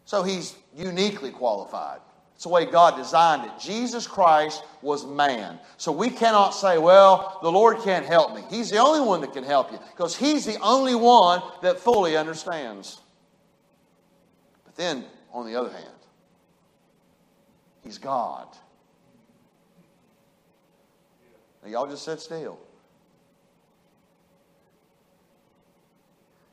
So 0.05 0.25
he's 0.25 0.57
uniquely 0.77 1.31
qualified. 1.31 2.01
It's 2.41 2.45
the 2.47 2.49
way 2.49 2.65
God 2.65 2.97
designed 2.97 3.45
it. 3.45 3.53
Jesus 3.61 4.07
Christ 4.07 4.65
was 4.81 5.05
man. 5.05 5.59
So 5.77 5.93
we 5.93 6.09
cannot 6.09 6.53
say, 6.53 6.79
well, 6.79 7.39
the 7.43 7.53
Lord 7.53 7.81
can't 7.85 8.07
help 8.07 8.35
me. 8.35 8.43
He's 8.49 8.71
the 8.71 8.79
only 8.79 9.07
one 9.07 9.21
that 9.21 9.35
can 9.35 9.45
help 9.45 9.71
you 9.71 9.79
because 9.95 10.17
He's 10.17 10.47
the 10.47 10.59
only 10.61 10.95
one 10.95 11.43
that 11.61 11.79
fully 11.79 12.17
understands. 12.17 12.99
But 14.65 14.75
then, 14.75 15.05
on 15.35 15.45
the 15.45 15.55
other 15.55 15.71
hand, 15.71 15.85
He's 17.85 17.99
God. 17.99 18.49
Now, 21.63 21.69
y'all 21.69 21.91
just 21.91 22.07
sit 22.07 22.21
still. 22.21 22.59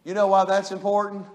You 0.04 0.13
know 0.13 0.28
why 0.28 0.43
that's 0.43 0.73
important? 0.73 1.26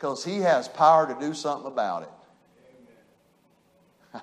Because 0.00 0.24
he 0.24 0.38
has 0.38 0.66
power 0.66 1.06
to 1.06 1.20
do 1.20 1.34
something 1.34 1.66
about 1.66 2.04
it. 4.14 4.22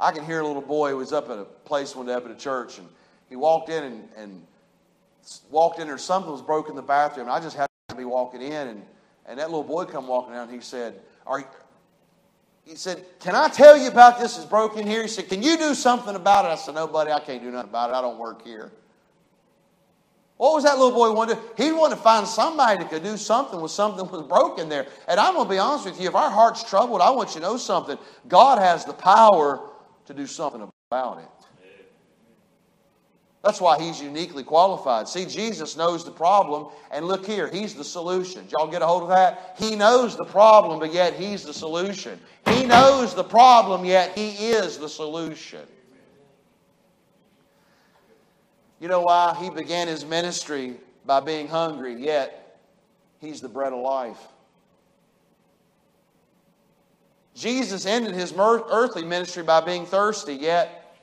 I 0.00 0.10
can 0.10 0.24
hear 0.26 0.40
a 0.40 0.46
little 0.46 0.60
boy 0.60 0.90
who 0.90 0.96
was 0.96 1.12
up 1.12 1.30
at 1.30 1.38
a 1.38 1.44
place 1.44 1.94
one 1.94 2.06
day 2.06 2.14
up 2.14 2.24
at 2.24 2.32
a 2.32 2.36
church, 2.36 2.78
and 2.78 2.88
he 3.28 3.36
walked 3.36 3.68
in 3.68 3.84
and, 3.84 4.08
and 4.16 4.44
walked 5.48 5.78
in 5.78 5.86
there. 5.86 5.96
Something 5.96 6.32
was 6.32 6.42
broken 6.42 6.72
in 6.72 6.76
the 6.76 6.82
bathroom, 6.82 7.28
and 7.28 7.36
I 7.36 7.38
just 7.38 7.54
happened 7.54 7.70
to 7.90 7.94
be 7.94 8.04
walking 8.04 8.42
in, 8.42 8.66
and, 8.66 8.82
and 9.26 9.38
that 9.38 9.48
little 9.48 9.62
boy 9.62 9.84
come 9.84 10.08
walking 10.08 10.34
out, 10.34 10.48
and 10.48 10.52
he 10.52 10.60
said, 10.60 11.00
"Are 11.24 11.38
he 12.64 12.74
said, 12.74 13.04
Can 13.20 13.36
I 13.36 13.46
tell 13.46 13.76
you 13.76 13.86
about 13.88 14.18
this 14.18 14.38
is 14.38 14.44
broken 14.44 14.88
here? 14.88 15.02
He 15.02 15.08
said, 15.08 15.28
Can 15.28 15.40
you 15.40 15.56
do 15.56 15.74
something 15.74 16.16
about 16.16 16.46
it? 16.46 16.48
I 16.48 16.56
said, 16.56 16.74
No, 16.74 16.88
buddy, 16.88 17.12
I 17.12 17.20
can't 17.20 17.42
do 17.42 17.52
nothing 17.52 17.70
about 17.70 17.90
it. 17.90 17.92
I 17.94 18.00
don't 18.00 18.18
work 18.18 18.42
here. 18.42 18.72
What 20.36 20.54
was 20.54 20.64
that 20.64 20.78
little 20.78 20.92
boy 20.92 21.12
want 21.12 21.30
to 21.30 21.36
do? 21.36 21.42
He 21.56 21.70
wanted 21.70 21.96
to 21.96 22.02
find 22.02 22.26
somebody 22.26 22.78
that 22.78 22.90
could 22.90 23.04
do 23.04 23.16
something 23.16 23.60
when 23.60 23.68
something 23.68 24.10
was 24.10 24.26
broken 24.26 24.68
there. 24.68 24.86
And 25.06 25.20
I'm 25.20 25.34
going 25.34 25.46
to 25.46 25.50
be 25.50 25.58
honest 25.58 25.84
with 25.84 26.00
you, 26.00 26.08
if 26.08 26.14
our 26.14 26.30
heart's 26.30 26.68
troubled, 26.68 27.00
I 27.00 27.10
want 27.10 27.34
you 27.34 27.40
to 27.40 27.46
know 27.46 27.56
something. 27.56 27.96
God 28.26 28.58
has 28.58 28.84
the 28.84 28.94
power 28.94 29.70
to 30.06 30.14
do 30.14 30.26
something 30.26 30.68
about 30.90 31.18
it. 31.18 31.28
That's 33.44 33.60
why 33.60 33.78
he's 33.78 34.00
uniquely 34.00 34.42
qualified. 34.42 35.06
See, 35.06 35.26
Jesus 35.26 35.76
knows 35.76 36.02
the 36.02 36.10
problem, 36.10 36.68
and 36.90 37.06
look 37.06 37.26
here, 37.26 37.46
he's 37.46 37.74
the 37.74 37.84
solution. 37.84 38.48
Y'all 38.48 38.66
get 38.66 38.80
a 38.80 38.86
hold 38.86 39.02
of 39.02 39.10
that? 39.10 39.56
He 39.58 39.76
knows 39.76 40.16
the 40.16 40.24
problem, 40.24 40.80
but 40.80 40.94
yet 40.94 41.12
he's 41.12 41.44
the 41.44 41.52
solution. 41.52 42.18
He 42.48 42.64
knows 42.64 43.14
the 43.14 43.22
problem, 43.22 43.84
yet 43.84 44.16
he 44.16 44.30
is 44.30 44.78
the 44.78 44.88
solution. 44.88 45.60
You 48.80 48.88
know 48.88 49.02
why? 49.02 49.36
He 49.40 49.50
began 49.50 49.88
his 49.88 50.04
ministry 50.04 50.76
by 51.06 51.20
being 51.20 51.48
hungry, 51.48 51.94
yet 51.94 52.58
he's 53.20 53.40
the 53.40 53.48
bread 53.48 53.72
of 53.72 53.80
life. 53.80 54.18
Jesus 57.34 57.86
ended 57.86 58.14
his 58.14 58.32
earthly 58.36 59.04
ministry 59.04 59.42
by 59.42 59.60
being 59.60 59.86
thirsty, 59.86 60.34
yet 60.34 60.96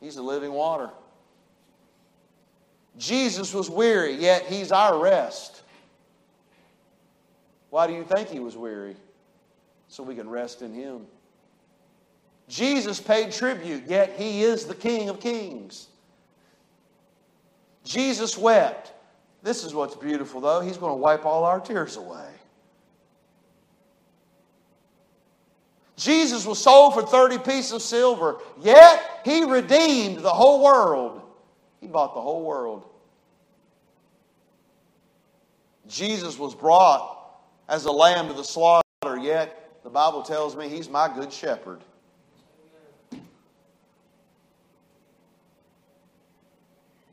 he's 0.00 0.16
the 0.16 0.22
living 0.22 0.52
water. 0.52 0.90
Jesus 2.98 3.52
was 3.52 3.70
weary, 3.70 4.14
yet 4.14 4.46
he's 4.46 4.72
our 4.72 4.98
rest. 4.98 5.62
Why 7.70 7.86
do 7.86 7.92
you 7.92 8.04
think 8.04 8.28
he 8.28 8.38
was 8.38 8.56
weary? 8.56 8.96
So 9.88 10.02
we 10.02 10.14
can 10.14 10.28
rest 10.28 10.62
in 10.62 10.72
him. 10.72 11.06
Jesus 12.48 13.00
paid 13.00 13.32
tribute, 13.32 13.84
yet 13.86 14.14
he 14.16 14.42
is 14.42 14.66
the 14.66 14.74
King 14.74 15.08
of 15.08 15.20
kings. 15.20 15.88
Jesus 17.86 18.36
wept. 18.36 18.92
This 19.42 19.64
is 19.64 19.72
what's 19.72 19.94
beautiful, 19.94 20.40
though. 20.40 20.60
He's 20.60 20.76
going 20.76 20.92
to 20.92 20.96
wipe 20.96 21.24
all 21.24 21.44
our 21.44 21.60
tears 21.60 21.96
away. 21.96 22.28
Jesus 25.96 26.44
was 26.44 26.58
sold 26.58 26.92
for 26.92 27.02
30 27.02 27.38
pieces 27.38 27.72
of 27.72 27.80
silver, 27.80 28.36
yet 28.60 29.22
he 29.24 29.44
redeemed 29.44 30.18
the 30.18 30.30
whole 30.30 30.62
world. 30.62 31.22
He 31.80 31.86
bought 31.86 32.14
the 32.14 32.20
whole 32.20 32.44
world. 32.44 32.84
Jesus 35.86 36.38
was 36.38 36.54
brought 36.54 37.38
as 37.68 37.84
a 37.84 37.92
lamb 37.92 38.28
to 38.28 38.34
the 38.34 38.42
slaughter, 38.42 38.82
yet 39.20 39.78
the 39.84 39.90
Bible 39.90 40.22
tells 40.22 40.56
me 40.56 40.68
he's 40.68 40.90
my 40.90 41.12
good 41.14 41.32
shepherd. 41.32 41.80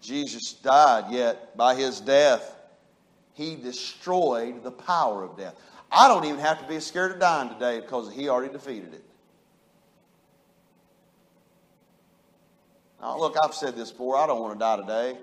Jesus 0.04 0.54
died, 0.54 1.06
yet 1.12 1.56
by 1.56 1.76
his 1.76 2.02
death, 2.02 2.56
he 3.34 3.56
destroyed 3.56 4.64
the 4.64 4.72
power 4.72 5.24
of 5.24 5.38
death. 5.38 5.56
I 5.90 6.08
don't 6.08 6.26
even 6.26 6.40
have 6.40 6.60
to 6.60 6.68
be 6.68 6.80
scared 6.80 7.14
of 7.14 7.20
dying 7.20 7.50
today 7.50 7.80
because 7.80 8.12
he 8.12 8.28
already 8.28 8.52
defeated 8.52 8.94
it. 8.94 9.04
Now, 13.02 13.18
look, 13.18 13.36
I've 13.42 13.54
said 13.54 13.76
this 13.76 13.92
before. 13.92 14.18
I 14.18 14.28
don't 14.28 14.42
want 14.42 14.54
to 14.54 14.60
die 14.60 14.78
today. 14.78 15.18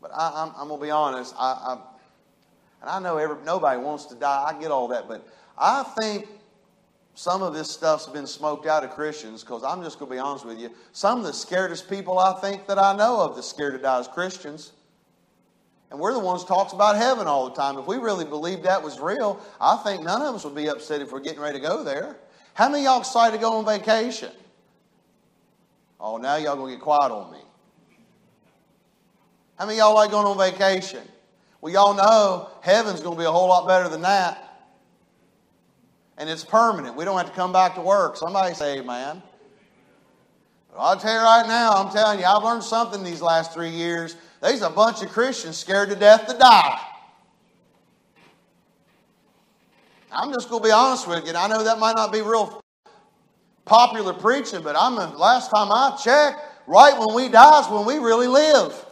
But 0.00 0.10
I, 0.14 0.44
am 0.60 0.68
going 0.68 0.80
to 0.80 0.84
be 0.86 0.90
honest. 0.90 1.34
I, 1.36 1.52
I, 1.52 1.78
and 2.82 2.90
I 2.90 3.00
know 3.00 3.16
every, 3.16 3.36
nobody 3.44 3.80
wants 3.80 4.04
to 4.06 4.14
die. 4.14 4.44
I 4.48 4.60
get 4.60 4.70
all 4.70 4.88
that. 4.88 5.08
But 5.08 5.26
I 5.58 5.82
think 5.98 6.28
some 7.16 7.42
of 7.42 7.54
this 7.54 7.70
stuff's 7.70 8.06
been 8.06 8.26
smoked 8.26 8.66
out 8.66 8.84
of 8.84 8.90
Christians 8.90 9.42
because 9.42 9.64
I'm 9.64 9.82
just 9.82 9.98
going 9.98 10.10
to 10.10 10.16
be 10.16 10.18
honest 10.18 10.44
with 10.44 10.60
you. 10.60 10.70
Some 10.92 11.18
of 11.18 11.24
the 11.24 11.30
scaredest 11.30 11.88
people 11.88 12.18
I 12.18 12.38
think 12.40 12.66
that 12.66 12.78
I 12.78 12.94
know 12.94 13.20
of 13.22 13.36
that 13.36 13.42
scared 13.42 13.72
to 13.72 13.78
die 13.78 14.00
as 14.00 14.06
Christians. 14.06 14.72
And 15.90 15.98
we're 15.98 16.12
the 16.12 16.20
ones 16.20 16.44
talks 16.44 16.74
about 16.74 16.94
heaven 16.94 17.26
all 17.26 17.48
the 17.48 17.54
time. 17.54 17.78
If 17.78 17.86
we 17.86 17.96
really 17.96 18.26
believed 18.26 18.64
that 18.64 18.82
was 18.82 19.00
real, 19.00 19.40
I 19.58 19.78
think 19.78 20.02
none 20.02 20.20
of 20.20 20.34
us 20.34 20.44
would 20.44 20.54
be 20.54 20.68
upset 20.68 21.00
if 21.00 21.10
we're 21.10 21.20
getting 21.20 21.40
ready 21.40 21.58
to 21.58 21.66
go 21.66 21.82
there. 21.82 22.18
How 22.52 22.68
many 22.68 22.84
y'all 22.84 23.00
excited 23.00 23.36
to 23.36 23.40
go 23.40 23.54
on 23.54 23.64
vacation? 23.64 24.32
Oh, 25.98 26.18
now 26.18 26.36
y'all 26.36 26.56
gonna 26.56 26.72
get 26.72 26.82
quiet 26.82 27.10
on 27.10 27.32
me. 27.32 27.40
How 29.58 29.64
many 29.64 29.78
y'all 29.78 29.94
like 29.94 30.10
going 30.10 30.26
on 30.26 30.36
vacation? 30.36 31.00
Well, 31.62 31.72
y'all 31.72 31.94
know 31.94 32.50
heaven's 32.60 33.00
going 33.00 33.16
to 33.16 33.18
be 33.18 33.26
a 33.26 33.32
whole 33.32 33.48
lot 33.48 33.66
better 33.66 33.88
than 33.88 34.02
that. 34.02 34.45
And 36.18 36.30
it's 36.30 36.44
permanent. 36.44 36.96
We 36.96 37.04
don't 37.04 37.16
have 37.18 37.26
to 37.26 37.32
come 37.34 37.52
back 37.52 37.74
to 37.74 37.80
work. 37.80 38.16
Somebody 38.16 38.54
say 38.54 38.78
amen. 38.78 39.22
But 40.72 40.78
I'll 40.78 40.96
tell 40.96 41.14
you 41.14 41.20
right 41.20 41.46
now, 41.46 41.72
I'm 41.72 41.92
telling 41.92 42.18
you, 42.18 42.24
I've 42.24 42.42
learned 42.42 42.62
something 42.62 43.02
these 43.02 43.20
last 43.20 43.52
three 43.52 43.70
years. 43.70 44.16
There's 44.40 44.62
a 44.62 44.70
bunch 44.70 45.02
of 45.02 45.10
Christians 45.10 45.56
scared 45.56 45.90
to 45.90 45.96
death 45.96 46.26
to 46.28 46.38
die. 46.38 46.80
I'm 50.10 50.32
just 50.32 50.48
going 50.48 50.62
to 50.62 50.68
be 50.68 50.72
honest 50.72 51.06
with 51.06 51.24
you. 51.24 51.28
And 51.28 51.36
I 51.36 51.48
know 51.48 51.62
that 51.64 51.78
might 51.78 51.96
not 51.96 52.12
be 52.12 52.22
real 52.22 52.62
popular 53.66 54.14
preaching, 54.14 54.62
but 54.62 54.76
I'm 54.78 54.94
last 55.18 55.50
time 55.50 55.70
I 55.70 55.98
checked, 56.02 56.40
right 56.66 56.98
when 56.98 57.14
we 57.14 57.28
die 57.28 57.60
is 57.60 57.68
when 57.68 57.84
we 57.84 57.98
really 57.98 58.28
live. 58.28 58.85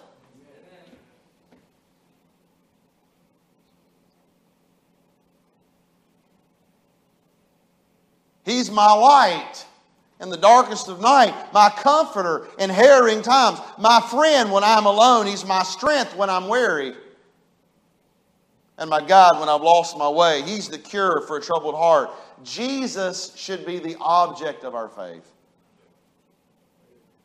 He's 8.65 8.71
my 8.71 8.95
light 8.95 9.67
in 10.23 10.31
the 10.31 10.39
darkest 10.39 10.89
of 10.89 10.99
night, 10.99 11.35
my 11.53 11.69
comforter 11.69 12.49
in 12.59 12.71
harrowing 12.71 13.21
times, 13.21 13.61
my 13.79 14.01
friend 14.01 14.51
when 14.51 14.65
I'm 14.65 14.87
alone. 14.87 15.27
He's 15.27 15.45
my 15.45 15.63
strength 15.63 16.17
when 16.17 16.31
I'm 16.31 16.49
weary, 16.49 16.95
and 18.79 18.89
my 18.89 19.05
God 19.05 19.39
when 19.39 19.51
I've 19.51 19.61
lost 19.61 19.99
my 19.99 20.09
way. 20.09 20.41
He's 20.41 20.71
the 20.71 20.79
cure 20.79 21.21
for 21.27 21.37
a 21.37 21.43
troubled 21.43 21.75
heart. 21.75 22.09
Jesus 22.43 23.37
should 23.37 23.67
be 23.67 23.81
the 23.81 23.99
object 24.01 24.65
of 24.65 24.75
our 24.75 24.89
faith. 24.89 25.31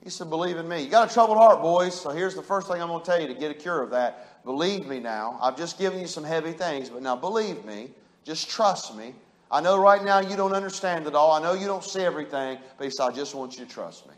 He 0.04 0.10
said, 0.10 0.30
Believe 0.30 0.58
in 0.58 0.68
me. 0.68 0.84
You 0.84 0.90
got 0.90 1.10
a 1.10 1.14
troubled 1.14 1.38
heart, 1.38 1.62
boys. 1.62 1.98
So 1.98 2.10
here's 2.10 2.36
the 2.36 2.44
first 2.44 2.68
thing 2.68 2.82
I'm 2.82 2.90
going 2.90 3.00
to 3.00 3.06
tell 3.06 3.22
you 3.22 3.28
to 3.30 3.34
get 3.34 3.50
a 3.50 3.54
cure 3.54 3.82
of 3.82 3.92
that. 3.92 4.44
Believe 4.44 4.88
me 4.88 5.00
now. 5.00 5.40
I've 5.42 5.56
just 5.56 5.80
given 5.80 6.02
you 6.02 6.08
some 6.08 6.26
heavy 6.26 6.52
things, 6.52 6.90
but 6.90 7.02
now 7.02 7.16
believe 7.16 7.64
me. 7.64 7.92
Just 8.26 8.50
trust 8.50 8.94
me. 8.98 9.14
I 9.52 9.62
know 9.62 9.80
right 9.80 10.04
now 10.04 10.20
you 10.20 10.36
don't 10.36 10.54
understand 10.54 11.08
it 11.08 11.16
all. 11.16 11.32
I 11.32 11.42
know 11.42 11.54
you 11.54 11.66
don't 11.66 11.84
see 11.84 12.02
everything, 12.02 12.60
but 12.78 12.84
he 12.84 12.90
said, 12.92 13.06
I 13.06 13.12
just 13.12 13.34
want 13.34 13.58
you 13.58 13.66
to 13.66 13.72
trust 13.72 14.08
me. 14.08 14.14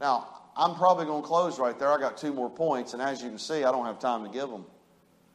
Now, 0.00 0.28
I'm 0.56 0.74
probably 0.74 1.04
going 1.04 1.22
to 1.22 1.28
close 1.28 1.58
right 1.58 1.78
there. 1.78 1.92
I 1.92 1.98
got 1.98 2.16
two 2.16 2.32
more 2.32 2.48
points, 2.48 2.94
and 2.94 3.02
as 3.02 3.22
you 3.22 3.28
can 3.28 3.38
see, 3.38 3.64
I 3.64 3.72
don't 3.72 3.84
have 3.84 3.98
time 3.98 4.24
to 4.24 4.30
give 4.30 4.48
them. 4.48 4.64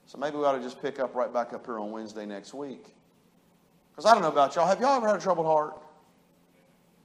So 0.08 0.18
maybe 0.18 0.38
we 0.38 0.44
ought 0.44 0.58
to 0.58 0.62
just 0.62 0.82
pick 0.82 1.00
up 1.00 1.14
right 1.14 1.32
back 1.32 1.54
up 1.54 1.66
here 1.66 1.80
on 1.80 1.92
Wednesday 1.92 2.26
next 2.26 2.54
week. 2.54 2.86
Because 3.92 4.06
I 4.06 4.14
don't 4.14 4.24
know 4.24 4.30
about 4.30 4.56
y'all. 4.56 4.68
Have 4.68 4.80
y'all 4.80 4.98
ever 4.98 5.08
had 5.08 5.18
a 5.18 5.22
troubled 5.22 5.46
heart? 5.46 5.80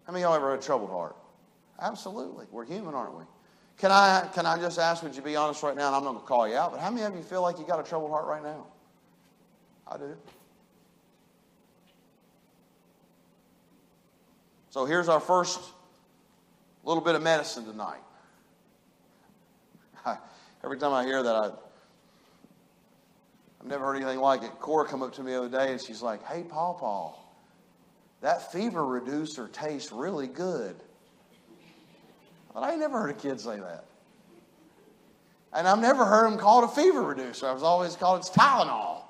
How 0.06 0.12
many 0.12 0.24
of 0.24 0.28
y'all 0.28 0.36
ever 0.36 0.50
had 0.50 0.60
a 0.60 0.62
troubled 0.62 0.90
heart? 0.90 1.16
Absolutely. 1.80 2.46
We're 2.50 2.64
human, 2.64 2.94
aren't 2.94 3.16
we? 3.18 3.24
Can 3.78 3.90
I, 3.90 4.28
can 4.32 4.46
I 4.46 4.56
just 4.56 4.78
ask, 4.78 5.02
would 5.02 5.14
you 5.14 5.20
be 5.20 5.36
honest 5.36 5.62
right 5.62 5.76
now? 5.76 5.88
And 5.88 5.96
I'm 5.96 6.04
not 6.04 6.12
going 6.12 6.22
to 6.22 6.26
call 6.26 6.48
you 6.48 6.56
out, 6.56 6.72
but 6.72 6.80
how 6.80 6.90
many 6.90 7.04
of 7.04 7.14
you 7.14 7.22
feel 7.22 7.42
like 7.42 7.58
you 7.58 7.66
got 7.66 7.78
a 7.78 7.82
troubled 7.82 8.10
heart 8.10 8.26
right 8.26 8.42
now? 8.42 8.66
I 9.86 9.98
do. 9.98 10.16
So 14.76 14.84
here's 14.84 15.08
our 15.08 15.20
first 15.20 15.58
little 16.84 17.02
bit 17.02 17.14
of 17.14 17.22
medicine 17.22 17.64
tonight. 17.64 18.02
I, 20.04 20.18
every 20.64 20.76
time 20.76 20.92
I 20.92 21.02
hear 21.02 21.22
that, 21.22 21.34
I, 21.34 21.46
I've 23.58 23.66
never 23.66 23.86
heard 23.86 23.96
anything 23.96 24.18
like 24.18 24.42
it. 24.42 24.50
Cora 24.60 24.86
come 24.86 25.02
up 25.02 25.14
to 25.14 25.22
me 25.22 25.32
the 25.32 25.38
other 25.38 25.48
day 25.48 25.72
and 25.72 25.80
she's 25.80 26.02
like, 26.02 26.22
"Hey, 26.26 26.42
Paul, 26.42 26.74
Paul, 26.74 27.34
that 28.20 28.52
fever 28.52 28.84
reducer 28.84 29.48
tastes 29.48 29.92
really 29.92 30.26
good." 30.26 30.76
But 32.52 32.60
I 32.60 32.72
ain't 32.72 32.80
never 32.80 33.00
heard 33.00 33.08
a 33.08 33.14
kid 33.14 33.40
say 33.40 33.58
that. 33.58 33.86
And 35.54 35.66
I've 35.66 35.80
never 35.80 36.04
heard 36.04 36.30
them 36.30 36.38
called 36.38 36.64
a 36.64 36.68
fever 36.68 37.00
reducer. 37.00 37.46
I 37.46 37.52
was 37.52 37.62
always 37.62 37.96
called 37.96 38.18
it's 38.18 38.28
Tylenol. 38.28 39.04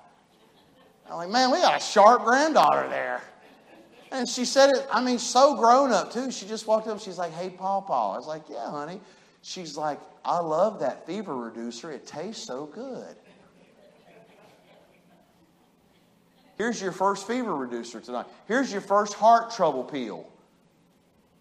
I'm 1.11 1.17
like, 1.17 1.31
man, 1.31 1.51
we 1.51 1.59
got 1.59 1.77
a 1.77 1.85
sharp 1.85 2.23
granddaughter 2.23 2.89
there. 2.89 3.21
And 4.13 4.29
she 4.29 4.45
said 4.45 4.71
it, 4.71 4.87
I 4.93 5.03
mean, 5.03 5.19
so 5.19 5.57
grown 5.57 5.93
up 5.93 6.13
too. 6.13 6.31
She 6.31 6.47
just 6.47 6.67
walked 6.67 6.87
up, 6.87 7.01
she's 7.01 7.19
like, 7.19 7.33
hey, 7.33 7.51
Paul, 7.51 7.83
Paul. 7.83 8.15
I 8.15 8.17
was 8.17 8.27
like, 8.27 8.43
yeah, 8.49 8.71
honey. 8.71 9.01
She's 9.43 9.77
like, 9.77 10.01
I 10.25 10.39
love 10.39 10.81
that 10.81 11.07
fever 11.07 11.37
reducer. 11.37 11.91
It 11.91 12.07
tastes 12.07 12.47
so 12.47 12.67
good. 12.67 13.17
Here's 16.57 16.81
your 16.81 16.93
first 16.93 17.27
fever 17.27 17.55
reducer 17.55 18.01
tonight. 18.01 18.27
Here's 18.49 18.73
your 18.73 18.81
first 18.81 19.15
heart 19.15 19.51
trouble 19.51 19.85
pill. 19.85 20.27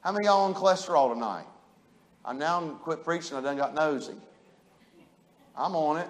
How 0.01 0.11
many 0.11 0.25
y'all 0.25 0.43
on 0.43 0.53
cholesterol 0.53 1.13
tonight? 1.13 1.45
I 2.23 2.33
now 2.33 2.61
quit 2.83 3.03
preaching. 3.03 3.37
I 3.37 3.41
done 3.41 3.57
got 3.57 3.73
nosy. 3.73 4.15
I'm 5.55 5.75
on 5.75 5.97
it. 5.97 6.07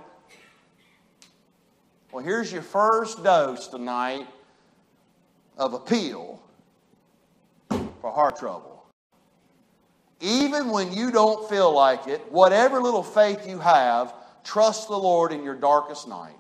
Well, 2.11 2.23
here's 2.23 2.51
your 2.51 2.61
first 2.61 3.23
dose 3.23 3.67
tonight 3.67 4.25
of 5.57 5.73
a 5.73 5.79
pill 5.79 6.41
for 8.05 8.11
heart 8.11 8.37
trouble. 8.37 8.85
Even 10.21 10.69
when 10.69 10.93
you 10.93 11.09
don't 11.09 11.49
feel 11.49 11.73
like 11.73 12.05
it, 12.05 12.31
whatever 12.31 12.79
little 12.79 13.01
faith 13.01 13.47
you 13.47 13.57
have, 13.57 14.13
trust 14.43 14.89
the 14.89 14.95
Lord 14.95 15.31
in 15.31 15.43
your 15.43 15.55
darkest 15.55 16.07
night. 16.07 16.35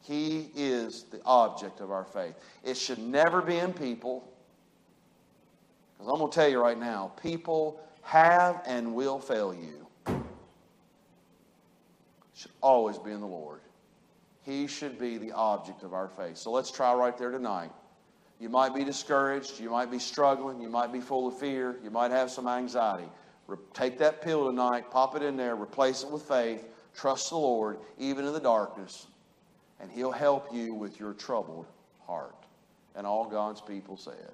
He 0.00 0.48
is 0.56 1.02
the 1.10 1.20
object 1.26 1.80
of 1.80 1.90
our 1.90 2.06
faith. 2.06 2.36
It 2.64 2.78
should 2.78 2.98
never 2.98 3.42
be 3.42 3.58
in 3.58 3.74
people. 3.74 4.32
Because 5.98 6.10
I'm 6.10 6.20
going 6.20 6.30
to 6.30 6.34
tell 6.34 6.48
you 6.48 6.58
right 6.58 6.80
now, 6.80 7.12
people 7.22 7.82
have 8.00 8.62
and 8.66 8.94
will 8.94 9.18
fail 9.18 9.52
you. 9.52 9.86
It 10.06 10.22
should 12.32 12.52
always 12.62 12.96
be 12.96 13.10
in 13.10 13.20
the 13.20 13.26
Lord. 13.26 13.60
He 14.40 14.66
should 14.68 14.98
be 14.98 15.18
the 15.18 15.32
object 15.32 15.82
of 15.82 15.92
our 15.92 16.08
faith. 16.08 16.38
So 16.38 16.50
let's 16.50 16.70
try 16.70 16.94
right 16.94 17.18
there 17.18 17.30
tonight. 17.30 17.72
You 18.40 18.48
might 18.48 18.74
be 18.74 18.84
discouraged. 18.84 19.60
You 19.60 19.70
might 19.70 19.90
be 19.90 19.98
struggling. 19.98 20.60
You 20.60 20.70
might 20.70 20.92
be 20.92 21.00
full 21.00 21.28
of 21.28 21.38
fear. 21.38 21.76
You 21.84 21.90
might 21.90 22.10
have 22.10 22.30
some 22.30 22.48
anxiety. 22.48 23.08
Take 23.74 23.98
that 23.98 24.22
pill 24.22 24.46
tonight, 24.46 24.90
pop 24.90 25.16
it 25.16 25.22
in 25.22 25.36
there, 25.36 25.56
replace 25.56 26.04
it 26.04 26.10
with 26.10 26.22
faith. 26.22 26.64
Trust 26.94 27.30
the 27.30 27.36
Lord, 27.36 27.78
even 27.98 28.24
in 28.24 28.32
the 28.32 28.40
darkness, 28.40 29.06
and 29.80 29.90
He'll 29.90 30.12
help 30.12 30.54
you 30.54 30.74
with 30.74 31.00
your 31.00 31.14
troubled 31.14 31.66
heart. 32.06 32.34
And 32.94 33.06
all 33.06 33.28
God's 33.28 33.60
people 33.60 33.96
said. 33.96 34.30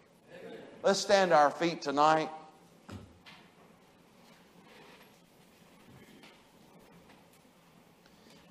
Let's 0.82 0.98
stand 0.98 1.30
to 1.30 1.36
our 1.36 1.50
feet 1.50 1.82
tonight. 1.82 2.28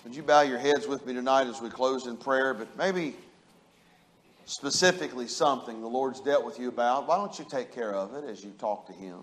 Would 0.03 0.15
you 0.15 0.23
bow 0.23 0.41
your 0.41 0.59
heads 0.59 0.87
with 0.87 1.05
me 1.05 1.13
tonight 1.13 1.47
as 1.47 1.61
we 1.61 1.69
close 1.69 2.05
in 2.05 2.17
prayer? 2.17 2.53
But 2.53 2.75
maybe 2.77 3.15
specifically 4.45 5.27
something 5.27 5.81
the 5.81 5.87
Lord's 5.87 6.21
dealt 6.21 6.45
with 6.45 6.59
you 6.59 6.69
about. 6.69 7.07
Why 7.07 7.17
don't 7.17 7.37
you 7.37 7.45
take 7.49 7.73
care 7.73 7.93
of 7.93 8.13
it 8.13 8.23
as 8.29 8.43
you 8.43 8.51
talk 8.51 8.87
to 8.87 8.93
Him? 8.93 9.19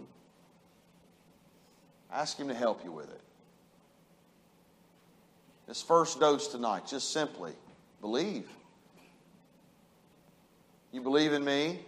Ask 2.12 2.38
Him 2.38 2.48
to 2.48 2.54
help 2.54 2.84
you 2.84 2.92
with 2.92 3.08
it. 3.08 3.20
This 5.66 5.80
first 5.80 6.20
dose 6.20 6.48
tonight, 6.48 6.86
just 6.86 7.12
simply 7.12 7.52
believe. 8.00 8.48
You 10.90 11.00
believe 11.00 11.32
in 11.32 11.44
me? 11.44 11.80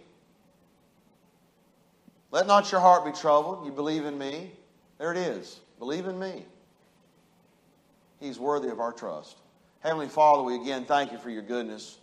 Let 2.31 2.47
not 2.47 2.71
your 2.71 2.81
heart 2.81 3.05
be 3.05 3.11
troubled. 3.11 3.65
You 3.65 3.71
believe 3.71 4.05
in 4.05 4.17
me? 4.17 4.51
There 4.97 5.11
it 5.11 5.17
is. 5.17 5.59
Believe 5.77 6.07
in 6.07 6.17
me. 6.17 6.45
He's 8.19 8.39
worthy 8.39 8.69
of 8.69 8.79
our 8.79 8.91
trust. 8.91 9.37
Heavenly 9.81 10.07
Father, 10.07 10.41
we 10.41 10.55
again 10.55 10.85
thank 10.85 11.11
you 11.11 11.17
for 11.17 11.29
your 11.29 11.43
goodness. 11.43 11.97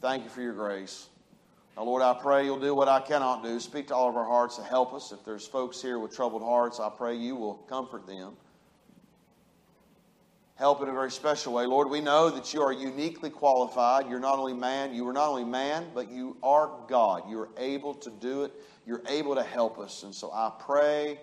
Thank 0.00 0.22
you 0.22 0.30
for 0.30 0.42
your 0.42 0.52
grace. 0.52 1.08
Now, 1.76 1.82
Lord, 1.82 2.02
I 2.02 2.14
pray 2.14 2.44
you'll 2.44 2.60
do 2.60 2.74
what 2.74 2.88
I 2.88 3.00
cannot 3.00 3.42
do. 3.42 3.58
Speak 3.58 3.88
to 3.88 3.96
all 3.96 4.08
of 4.08 4.16
our 4.16 4.24
hearts 4.24 4.56
to 4.56 4.62
help 4.62 4.94
us. 4.94 5.10
If 5.10 5.24
there's 5.24 5.46
folks 5.46 5.82
here 5.82 5.98
with 5.98 6.14
troubled 6.14 6.42
hearts, 6.42 6.78
I 6.78 6.88
pray 6.88 7.16
you 7.16 7.34
will 7.34 7.54
comfort 7.54 8.06
them. 8.06 8.34
Help 10.54 10.82
in 10.82 10.88
a 10.88 10.92
very 10.92 11.10
special 11.10 11.52
way. 11.52 11.66
Lord, 11.66 11.90
we 11.90 12.00
know 12.00 12.30
that 12.30 12.52
you 12.52 12.62
are 12.62 12.72
uniquely 12.72 13.30
qualified. 13.30 14.08
You're 14.08 14.20
not 14.20 14.38
only 14.38 14.54
man, 14.54 14.92
you 14.92 15.06
are 15.08 15.12
not 15.12 15.28
only 15.28 15.44
man, 15.44 15.86
but 15.94 16.10
you 16.10 16.36
are 16.42 16.70
God. 16.88 17.28
You 17.28 17.40
are 17.40 17.48
able 17.58 17.94
to 17.94 18.10
do 18.10 18.44
it. 18.44 18.52
You're 18.86 19.02
able 19.08 19.34
to 19.34 19.42
help 19.42 19.78
us. 19.78 20.04
And 20.04 20.14
so 20.14 20.30
I 20.32 20.52
pray 20.60 21.20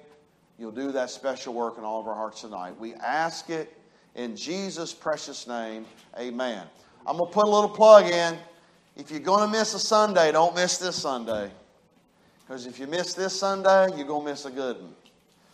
you'll 0.58 0.72
do 0.72 0.92
that 0.94 1.10
special 1.10 1.54
work 1.54 1.78
in 1.78 1.84
all 1.86 2.00
of 2.00 2.08
our 2.08 2.16
hearts 2.16 2.42
tonight. 2.42 2.80
We 2.80 2.94
ask 2.96 3.50
it 3.50 3.78
in 4.16 4.36
Jesus' 4.36 4.94
precious 4.94 5.48
name. 5.48 5.86
Amen. 6.18 6.66
I'm 7.06 7.18
going 7.18 7.30
to 7.30 7.34
put 7.34 7.46
a 7.46 7.50
little 7.50 7.70
plug 7.70 8.06
in. 8.06 8.38
If 8.96 9.12
you're 9.12 9.20
going 9.20 9.42
to 9.42 9.58
miss 9.58 9.74
a 9.74 9.80
Sunday, 9.80 10.32
don't 10.32 10.56
miss 10.56 10.78
this 10.78 10.96
Sunday. 10.96 11.52
Because 12.46 12.66
if 12.66 12.80
you 12.80 12.88
miss 12.88 13.14
this 13.14 13.38
Sunday, 13.38 13.90
you're 13.98 14.08
going 14.08 14.26
to 14.26 14.32
miss 14.32 14.46
a 14.46 14.52
good 14.52 14.78
one. 14.78 14.94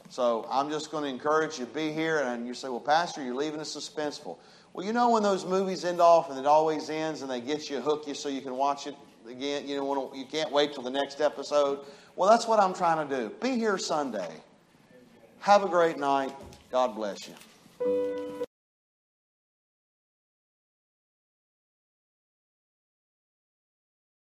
So 0.10 0.46
I'm 0.52 0.70
just 0.70 0.92
going 0.92 1.06
to 1.06 1.10
encourage 1.10 1.58
you 1.58 1.66
to 1.66 1.72
be 1.72 1.92
here. 1.92 2.20
And 2.20 2.46
you 2.46 2.54
say, 2.54 2.68
well, 2.68 2.80
Pastor, 2.80 3.24
you're 3.24 3.36
leaving 3.36 3.60
us 3.60 3.76
suspenseful. 3.76 4.38
Well, 4.74 4.86
you 4.86 4.94
know 4.94 5.10
when 5.10 5.24
those 5.24 5.46
movies 5.46 5.86
end 5.86 6.02
off 6.02 6.30
and 6.30 6.38
it 6.38 6.46
always 6.46 6.90
ends 6.90 7.22
and 7.22 7.32
they 7.32 7.42
get 7.42 7.70
you, 7.70 7.82
hook 7.82 8.08
you 8.08 8.14
so 8.14 8.30
you 8.30 8.42
can 8.42 8.56
watch 8.56 8.88
it 8.88 8.96
again. 9.28 9.68
You 9.68 9.78
know, 9.78 10.12
you 10.14 10.26
can't 10.26 10.52
wait 10.52 10.74
till 10.74 10.84
the 10.84 10.92
next 10.92 11.20
episode. 11.20 11.80
Well, 12.16 12.30
that's 12.30 12.48
what 12.48 12.60
I'm 12.60 12.74
trying 12.74 13.08
to 13.08 13.16
do. 13.16 13.30
Be 13.42 13.58
here 13.58 13.78
Sunday. 13.78 14.30
Have 15.40 15.64
a 15.64 15.68
great 15.68 15.98
night. 15.98 16.34
God 16.72 16.96
bless 16.96 17.18
you. 17.28 18.31